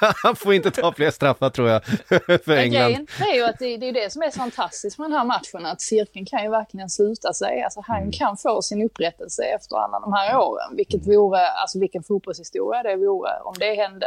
[0.22, 1.84] han får inte ta fler straffar tror jag,
[2.44, 2.90] för England.
[2.90, 5.24] Grejen är ju att det, det är det som är så fantastiskt med den här
[5.24, 7.62] matchen, att cirkeln kan ju verkligen sluta sig.
[7.62, 8.12] Alltså han mm.
[8.12, 12.96] kan få sin upprättelse efter alla de här åren, vilket vore, alltså vilken fotbollshistoria det
[12.96, 14.06] vore om det hände.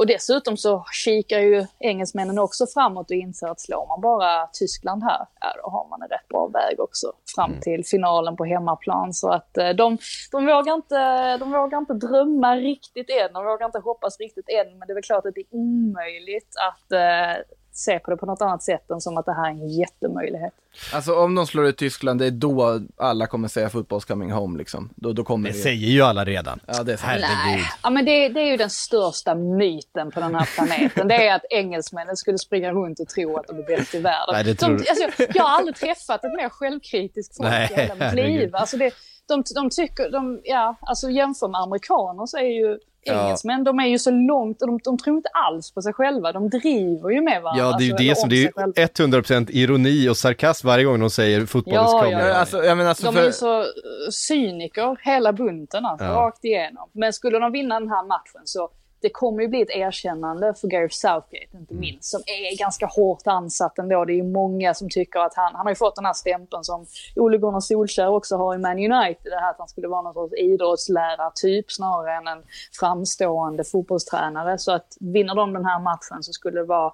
[0.00, 5.02] Och dessutom så kikar ju engelsmännen också framåt och inser att slår man bara Tyskland
[5.02, 7.60] här, ja då har man en rätt bra väg också fram mm.
[7.60, 9.14] till finalen på hemmaplan.
[9.14, 9.98] Så att eh, de,
[10.30, 14.78] de, vågar inte, de vågar inte drömma riktigt än, de vågar inte hoppas riktigt än,
[14.78, 17.42] men det är väl klart att det är omöjligt att eh,
[17.80, 20.52] se på det på något annat sätt än som att det här är en jättemöjlighet.
[20.94, 24.58] Alltså om de slår ut Tyskland, det är då alla kommer säga football's coming home
[24.58, 24.90] liksom.
[24.96, 26.60] Då, då kommer det, det säger ju alla redan.
[26.66, 27.66] Ja, det är Herregud.
[27.82, 31.08] Ja, men det, det, är ju den största myten på den här planeten.
[31.08, 34.32] det är att engelsmännen skulle springa runt och tro att de är bäst i världen.
[34.34, 37.80] Nej, det tror de, alltså, jag har aldrig träffat ett mer självkritiskt folk Nej, i
[37.80, 38.56] hela mitt liv.
[38.56, 38.92] Alltså det,
[39.28, 43.64] de, de tycker, de, ja, alltså jämför med amerikaner så är ju engelsmän, ja.
[43.64, 46.32] de är ju så långt och de, de tror inte alls på sig själva.
[46.32, 47.64] De driver ju med varandra.
[47.64, 48.28] Ja, det är ju alltså, det som,
[48.74, 52.34] det är ju 100% ironi och sarkasm varje gång de säger fotboll ja, ja, ja.
[52.34, 53.22] Alltså, jag menar, alltså de för...
[53.22, 53.64] är ju så
[54.10, 56.12] cyniker hela bunten, alltså, ja.
[56.12, 56.90] rakt igenom.
[56.92, 58.70] Men skulle de vinna den här matchen så
[59.02, 61.80] det kommer ju bli ett erkännande för Gareth Southgate, inte mm.
[61.80, 64.04] minst, som är ganska hårt ansatt ändå.
[64.04, 66.64] Det är ju många som tycker att han, han har ju fått den här stämpeln
[66.64, 66.86] som
[67.16, 70.14] Ole Gunnar Solskjaer också har i Man United, det här att han skulle vara någon
[70.14, 72.42] sorts idrottslärartyp snarare än en
[72.80, 74.58] framstående fotbollstränare.
[74.58, 76.92] Så att vinner de den här matchen så skulle det vara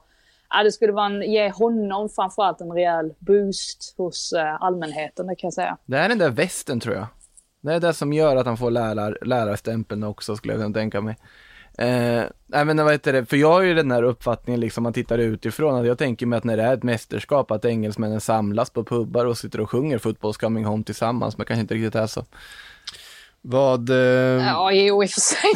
[0.48, 5.36] Ja, det skulle vara en, ge honom framförallt en rejäl boost hos uh, allmänheten, det
[5.36, 5.76] kan jag säga.
[5.86, 7.06] Det är den där västen tror jag.
[7.60, 11.00] Det är det som gör att han får lärar, lärarstämpeln också, skulle jag kunna tänka
[11.00, 11.16] mig.
[11.78, 14.92] Eh, nej men vad heter det, för jag har ju den här uppfattningen liksom, man
[14.92, 18.70] tittar utifrån, att jag tänker mig att när det är ett mästerskap, att engelsmännen samlas
[18.70, 22.06] på pubbar och sitter och sjunger Football's coming home tillsammans, men kanske inte riktigt är
[22.06, 22.24] så.
[23.48, 23.90] Vad...
[23.90, 23.96] Eh...
[24.46, 25.50] Ja, jo i och för sig.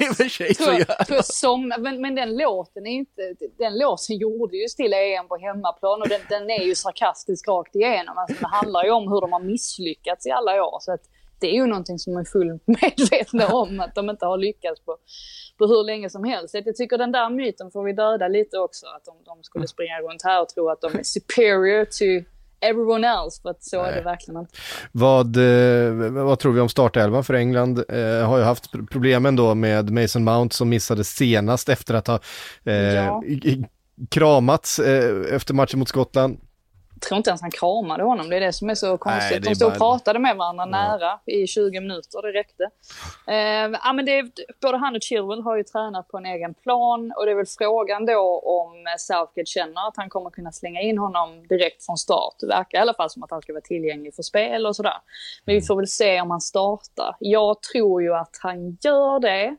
[0.06, 4.16] I och för sig så gör som, men, men den låten är inte, den låten
[4.16, 8.18] gjorde ju till EM på hemmaplan och den, den är ju sarkastisk rakt igenom.
[8.18, 10.78] Alltså, det handlar ju om hur de har misslyckats i alla år.
[10.80, 11.02] Så att
[11.40, 14.96] det är ju någonting som är fullt medvetna om, att de inte har lyckats på
[15.62, 16.54] på hur länge som helst.
[16.54, 20.00] Jag tycker den där myten får vi döda lite också, att de, de skulle springa
[20.00, 22.28] runt här och tro att de är superior to
[22.60, 23.92] everyone else, för att så Nej.
[23.92, 24.54] är det verkligen inte.
[24.92, 27.84] Vad, eh, vad tror vi om startelvan för England?
[27.88, 32.20] Eh, har ju haft problemen då med Mason Mount som missade senast efter att ha
[32.64, 33.22] eh, ja.
[34.10, 36.38] kramats eh, efter matchen mot Skottland.
[37.08, 38.30] Tror inte ens han kramade honom.
[38.30, 39.30] Det är det som är så konstigt.
[39.30, 42.22] Nej, är de stod och bara- pratade med varandra nära i 20 minuter.
[42.22, 42.64] Det räckte.
[43.26, 44.30] Eh, ja, men det, är-
[44.62, 47.46] både han och Chilwell har ju tränat på en egen plan och det är väl
[47.58, 52.34] frågan då om Southgate känner att han kommer kunna slänga in honom direkt från start.
[52.40, 54.96] Det verkar i alla fall som att han ska vara tillgänglig för spel och sådär.
[55.44, 57.16] Men vi får väl se om han startar.
[57.18, 59.56] Jag tror ju att han gör det.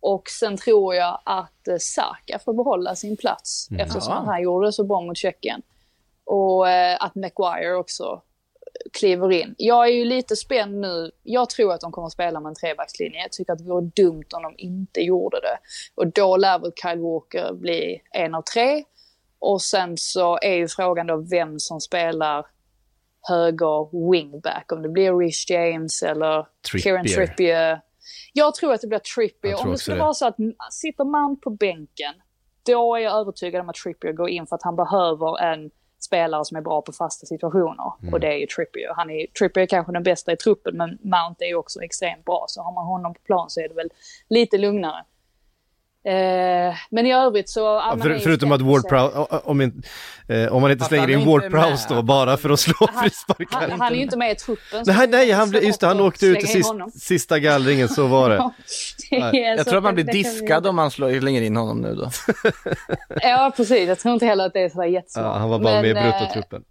[0.00, 4.22] Och sen tror jag att eh, Saka får behålla sin plats eftersom Ja.
[4.26, 5.62] han gjorde det så bra mot Tjeckien.
[6.26, 8.22] Och eh, att Maguire också
[8.92, 9.54] kliver in.
[9.58, 11.10] Jag är ju lite spänd nu.
[11.22, 13.20] Jag tror att de kommer att spela med en trebackslinje.
[13.20, 15.58] Jag tycker att det vore dumt om de inte gjorde det.
[15.94, 18.84] Och då lär väl Kyle Walker bli en av tre.
[19.38, 22.46] Och sen så är ju frågan då vem som spelar
[23.28, 24.72] höger wingback.
[24.72, 26.46] Om det blir Rich James eller
[26.82, 27.26] Kieran Trippier.
[27.26, 27.80] Trippier.
[28.32, 29.64] Jag tror att det blir Trippier.
[29.64, 30.02] Om det skulle det.
[30.02, 30.36] vara så att
[30.70, 32.14] sitter man på bänken,
[32.66, 35.70] då är jag övertygad om att Trippier går in för att han behöver en
[36.06, 37.92] spelare som är bra på fasta situationer.
[38.02, 38.14] Mm.
[38.14, 38.92] Och det är ju Trippier.
[38.96, 42.24] Han är, Trippier är kanske den bästa i truppen, men Mount är ju också extremt
[42.24, 42.44] bra.
[42.48, 43.90] Så har man honom på plan så är det väl
[44.28, 45.04] lite lugnare.
[46.06, 47.60] Eh, men i övrigt så...
[47.60, 48.88] ja, Ja, för, förutom att Ward se.
[48.88, 49.82] Prowse, om, in-
[50.28, 51.50] eh, om man inte slänger han in Ward.
[51.50, 53.60] Prowse då bara för att slå Han, frisparkar.
[53.70, 54.84] han, han är ju inte med i truppen.
[54.86, 58.30] Nej, nej, han, blev- just det, han åkte ut i sist, sista gallringen, så var
[58.30, 58.36] det.
[59.10, 60.68] Det är Jag tror att man blir det vi diskad göra.
[60.70, 62.10] om man slår, slänger in honom nu då.
[63.22, 63.88] Ja, precis.
[63.88, 65.24] Jag tror inte heller att det är sådär jättesmart.
[65.26, 66.62] Ja, han var bara med i Men, eh, bruttotruppen.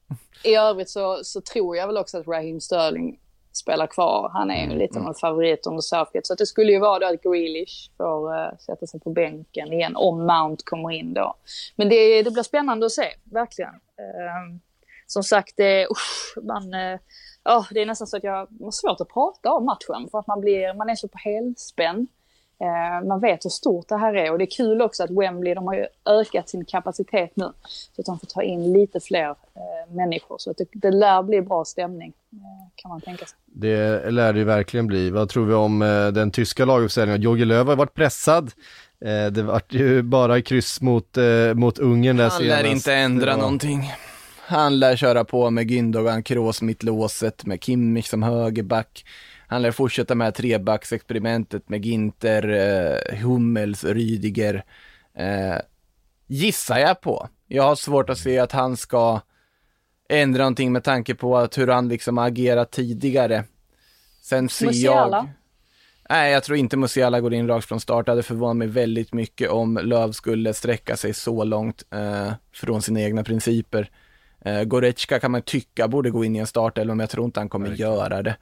[0.44, 3.16] I övrigt så, så tror jag väl också att Raheem Sterling
[3.58, 4.30] spelar kvar.
[4.34, 6.28] Han är ju lite av en favorit under Southgate.
[6.28, 9.96] Så det skulle ju vara då att Grealish får uh, sätta sig på bänken igen
[9.96, 11.36] om Mount kommer in då.
[11.76, 13.74] Men det, det blir spännande att se, verkligen.
[13.74, 14.60] Ehm,
[15.08, 17.00] som sagt, det, usch, man, eh,
[17.44, 20.28] ja, det är nästan så att jag har svårt att prata om matchen för att
[20.28, 22.08] man, blir, man är så på helspänn.
[22.62, 25.54] Eh, man vet hur stort det här är och det är kul också att Wembley,
[25.54, 27.52] de har ju ökat sin kapacitet nu.
[27.96, 30.36] Så att de får ta in lite fler eh, människor.
[30.40, 33.38] Så att det, det lär bli bra stämning, eh, kan man tänka sig.
[33.46, 35.10] Det lär det ju verkligen bli.
[35.10, 37.22] Vad tror vi om eh, den tyska laguppställningen?
[37.22, 38.52] Jogi Löw har varit pressad.
[39.06, 43.30] Eh, det vart ju bara kryss mot, eh, mot Ungern där Han lär inte ändra
[43.30, 43.38] Ja.
[43.38, 43.92] någonting.
[44.48, 49.06] Han lär köra på med Gündogan, Kroos mittlåset, med Kimmich som högerback.
[49.56, 54.64] Han lär fortsätta med trebacksexperimentet med Ginter, eh, Hummels, Rydiger.
[55.18, 55.56] Eh,
[56.28, 57.30] gissar jag på.
[57.48, 59.22] Jag har svårt att se att han ska
[60.10, 63.44] ändra någonting med tanke på att hur han liksom har agerat tidigare.
[64.22, 65.18] Sen ser Musiala?
[65.18, 65.28] jag...
[66.10, 68.06] Nej, jag tror inte Musiala går in rakt från start.
[68.06, 72.82] Det hade förvånat mig väldigt mycket om Löv skulle sträcka sig så långt eh, från
[72.82, 73.90] sina egna principer.
[74.46, 77.40] Eh, Goretzka kan man tycka borde gå in i en startelva, men jag tror inte
[77.40, 78.36] han kommer göra det.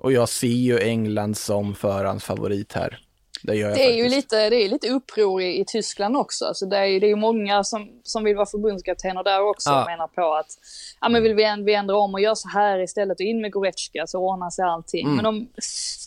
[0.00, 2.98] Och jag ser ju England som förhandsfavorit här.
[3.42, 6.44] Det gör jag Det är ju lite, det är lite uppror i, i Tyskland också.
[6.44, 9.80] Alltså det är ju det är många som, som vill vara förbundskaptener där också Ja.
[9.80, 10.46] och menar på att
[11.00, 13.40] ja, men vill vi, änd- vi ändra om och göra så här istället och in
[13.40, 15.04] med Goretzka så ordnar sig allting.
[15.04, 15.16] Mm.
[15.16, 15.48] Men om,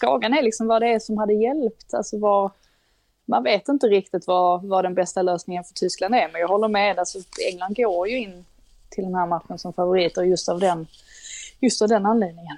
[0.01, 1.93] frågan är liksom vad det är som hade hjälpt.
[1.93, 2.51] Alltså vad,
[3.25, 6.29] man vet inte riktigt vad, vad den bästa lösningen för Tyskland är.
[6.31, 6.99] Men jag håller med.
[6.99, 7.19] Alltså,
[7.51, 8.45] England går ju in
[8.89, 10.87] till den här matchen som favoriter just av den,
[11.59, 12.57] just av den anledningen.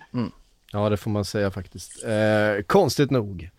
[0.75, 2.03] Ja, det får man säga faktiskt.
[2.03, 3.49] Eh, konstigt nog.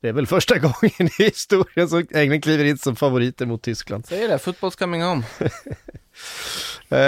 [0.00, 4.06] Det är väl första gången i historien som England kliver in som favoriter mot Tyskland.
[4.06, 5.22] Säger det, football's coming home.
[6.90, 6.98] Eh,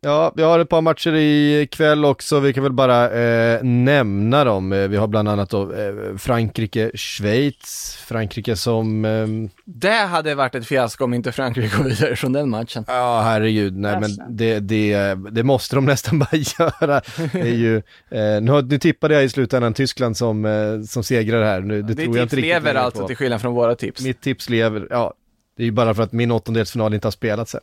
[0.00, 2.40] ja, vi har ett par matcher i kväll också.
[2.40, 4.72] Vi kan väl bara eh, nämna dem.
[4.72, 7.96] Eh, Vi har bland annat då eh, Frankrike-Schweiz.
[8.06, 12.50] Frankrike som, ehm, Det hade varit ett fiasko om inte Frankrike går vidare från den
[12.50, 12.84] matchen.
[12.88, 17.00] ja herregud, nej men det, det, det måste de nästan bara göra.
[17.32, 17.76] Det är ju,
[18.10, 21.60] eh, nu, nu tippade jag i slutändan Tyskland som, eh, som segrar här.
[21.60, 23.06] Nu, det Det tror jag inte tips riktigt lever alltså på.
[23.08, 24.00] till skillnad från våra tips.
[24.02, 25.14] Mitt tips lever, ja.
[25.62, 27.60] Det är ju bara för att min åttondelsfinal inte har spelats än.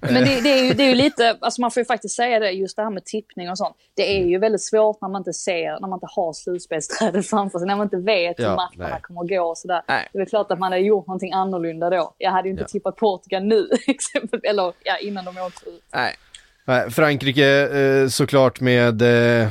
[0.00, 2.38] Men det, det, är ju, det är ju lite, alltså man får ju faktiskt säga
[2.38, 3.76] det, just det här med tippning och sånt.
[3.94, 7.58] Det är ju väldigt svårt när man inte ser, när man inte har slutspelsträdet framför
[7.58, 9.00] sig, när man inte vet Ja, hur matcherna nej.
[9.02, 9.82] kommer att gå och sådär.
[9.88, 10.08] Nej.
[10.12, 12.14] Det är klart att man hade gjort någonting annorlunda då.
[12.18, 12.68] Jag hade ju inte Ja.
[12.68, 15.82] tippat Portugal nu, exempel, eller ja, innan de åkte ut.
[15.94, 16.14] Nej.
[16.64, 19.48] Nej, Frankrike eh, såklart med eh,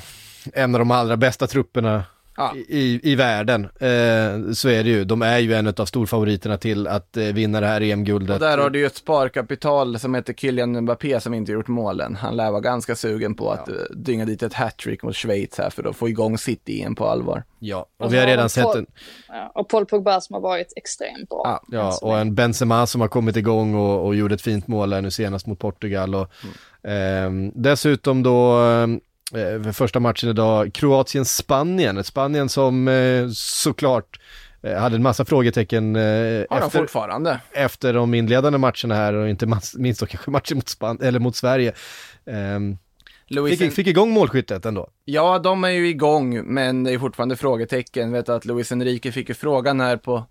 [0.54, 2.04] en av de allra bästa trupperna
[2.38, 2.56] Ja.
[2.56, 3.64] i, i världen.
[3.64, 5.04] Eh, så är det ju.
[5.04, 8.34] De är ju en av storfavoriterna till att eh, vinna det här EM-guldet.
[8.34, 12.16] Och där har du ju ett sparkapital som heter Kylian Mbappé som inte gjort målen.
[12.16, 15.70] Han lär vara ganska sugen på att eh, dynga dit ett hattrick mot Schweiz här
[15.70, 17.44] för att få igång sitt EM på allvar.
[17.60, 18.86] Ja, och vi har redan sett en,
[19.28, 21.42] Ja, och Paul Pogba som har varit extremt bra.
[21.46, 21.62] Ja,
[22.02, 25.02] ja, och en Benzema som har kommit igång och, och gjorde ett fint mål här
[25.02, 26.16] nu senast mot Portugal.
[26.16, 26.28] Och,
[26.84, 29.15] ehm, dessutom då eh, för
[29.74, 32.04] första matchen idag, Kroatien-Spanien.
[32.04, 34.20] Spanien som eh, såklart
[34.62, 37.40] eh, hade en massa frågetecken eh, efter, fortfarande.
[37.52, 41.36] efter de inledande matcherna här och inte minst då kanske matchen mot, Span- eller mot
[41.36, 41.74] Sverige.
[42.26, 42.78] Ehm,
[43.28, 44.90] Louis Fick, fick igång målskyttet ändå.
[45.06, 48.12] Ja, de är ju igång, men det är fortfarande frågetecken.
[48.12, 50.26] Vet att Luis Enrique fick ju frågan här på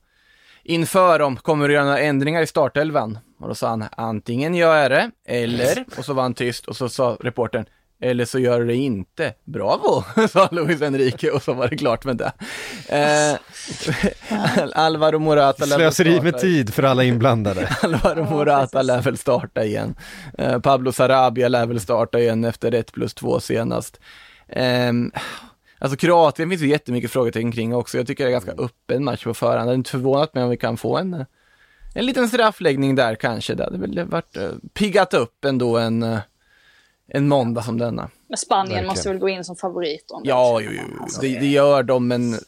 [0.62, 3.18] inför om kommer du göra några ändringar i startelvan?
[3.40, 6.76] Och då sa han antingen gör jag det, eller, och så var han tyst och
[6.76, 7.64] så sa reportern,
[8.04, 9.34] eller så gör du det inte.
[9.44, 12.32] Bravo, sa Luis Enrique och så var det klart med det.
[12.88, 13.38] Eh,
[14.74, 17.76] Alvaro Morata lär Slöseri med tid för alla inblandade.
[17.82, 19.94] Alvaro Morata lär väl starta igen.
[20.38, 24.00] Eh, Pablo Sarabia lär väl starta igen efter 1 plus 2 senast.
[24.48, 25.12] Ehm,
[25.78, 27.96] alltså Kroatien finns ju jättemycket frågetecken kring också.
[27.96, 29.68] Jag tycker det är ganska öppen match på förhand.
[29.68, 31.26] Jag är inte förvånat mig om vi kan få en, eh,
[31.94, 33.54] en liten straffläggning där kanske.
[33.54, 36.18] Det hade väl varit uh, piggat upp ändå en, eh,
[37.06, 38.10] en måndag som denna.
[38.28, 38.86] Men Spanien Verkligen.
[38.86, 40.16] måste väl gå in som favoriter.
[40.16, 40.28] ändå.
[40.30, 42.38] Ja, jo, jo, det, det gör de, men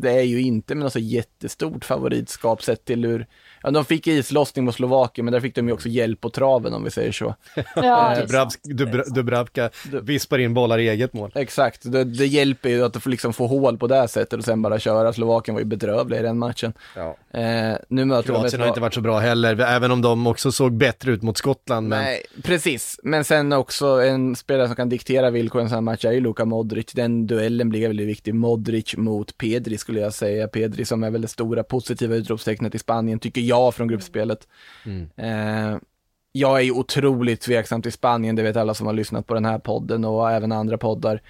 [0.00, 3.26] det är ju inte med något så jättestort favoritskap sett till hur
[3.62, 6.74] Ja, de fick islossning mot Slovakien, men där fick de ju också hjälp på traven
[6.74, 7.34] om vi säger så.
[7.54, 8.24] Ja, det.
[8.24, 9.70] Dubravsk- Dubra- Dubravka
[10.02, 11.32] vispar in bollar i eget mål.
[11.34, 14.62] Exakt, det, det hjälper ju att få liksom få hål på det sättet och sen
[14.62, 15.12] bara köra.
[15.12, 16.72] Slovakien var ju bedrövliga i den matchen.
[16.96, 17.16] Ja.
[17.40, 20.02] Eh, nu möter de ett Kroatien har lag- inte varit så bra heller, även om
[20.02, 21.88] de också såg bättre ut mot Skottland.
[21.88, 23.00] Men Nej, precis.
[23.02, 26.12] Men sen också en spelare som kan diktera villkoren i en sån här match är
[26.12, 26.92] ju Luka Modric.
[26.92, 28.34] Den duellen blir väldigt viktig.
[28.34, 30.48] Modric mot Pedri skulle jag säga.
[30.48, 34.48] Pedri som är väl det stora positiva utropstecknet i Spanien, tycker jag, från gruppspelet.
[35.16, 35.78] Eh,
[36.32, 39.44] jag är ju otroligt tveksam till Spanien, det vet alla som har lyssnat på den
[39.44, 41.22] här podden och även andra poddar.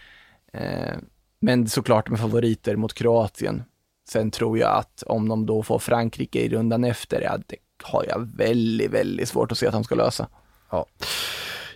[0.52, 0.96] Eh,
[1.40, 3.62] men såklart med favoriter mot Kroatien.
[4.08, 8.04] Sen tror jag att om de då får Frankrike i rundan efter, ja, det har
[8.08, 10.28] jag väldigt, väldigt svårt att se att de ska lösa.
[10.70, 10.86] Ja.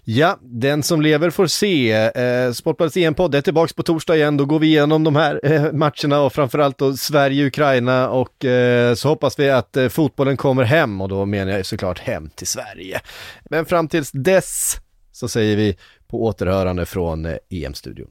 [0.05, 1.92] Ja, den som lever får se.
[1.92, 4.36] Eh, Sportbladets EM-podd är tillbaka på torsdag igen.
[4.36, 9.09] Då går vi igenom de här eh, matcherna och framförallt då Sverige-Ukraina och eh, så
[9.09, 12.46] hoppas vi att eh, fotbollen kommer hem och då menar jag ju såklart hem till
[12.46, 13.00] Sverige.
[13.50, 14.76] Men fram tills dess
[15.12, 15.76] så säger vi
[16.09, 18.11] på återhörande från eh, EM-studion.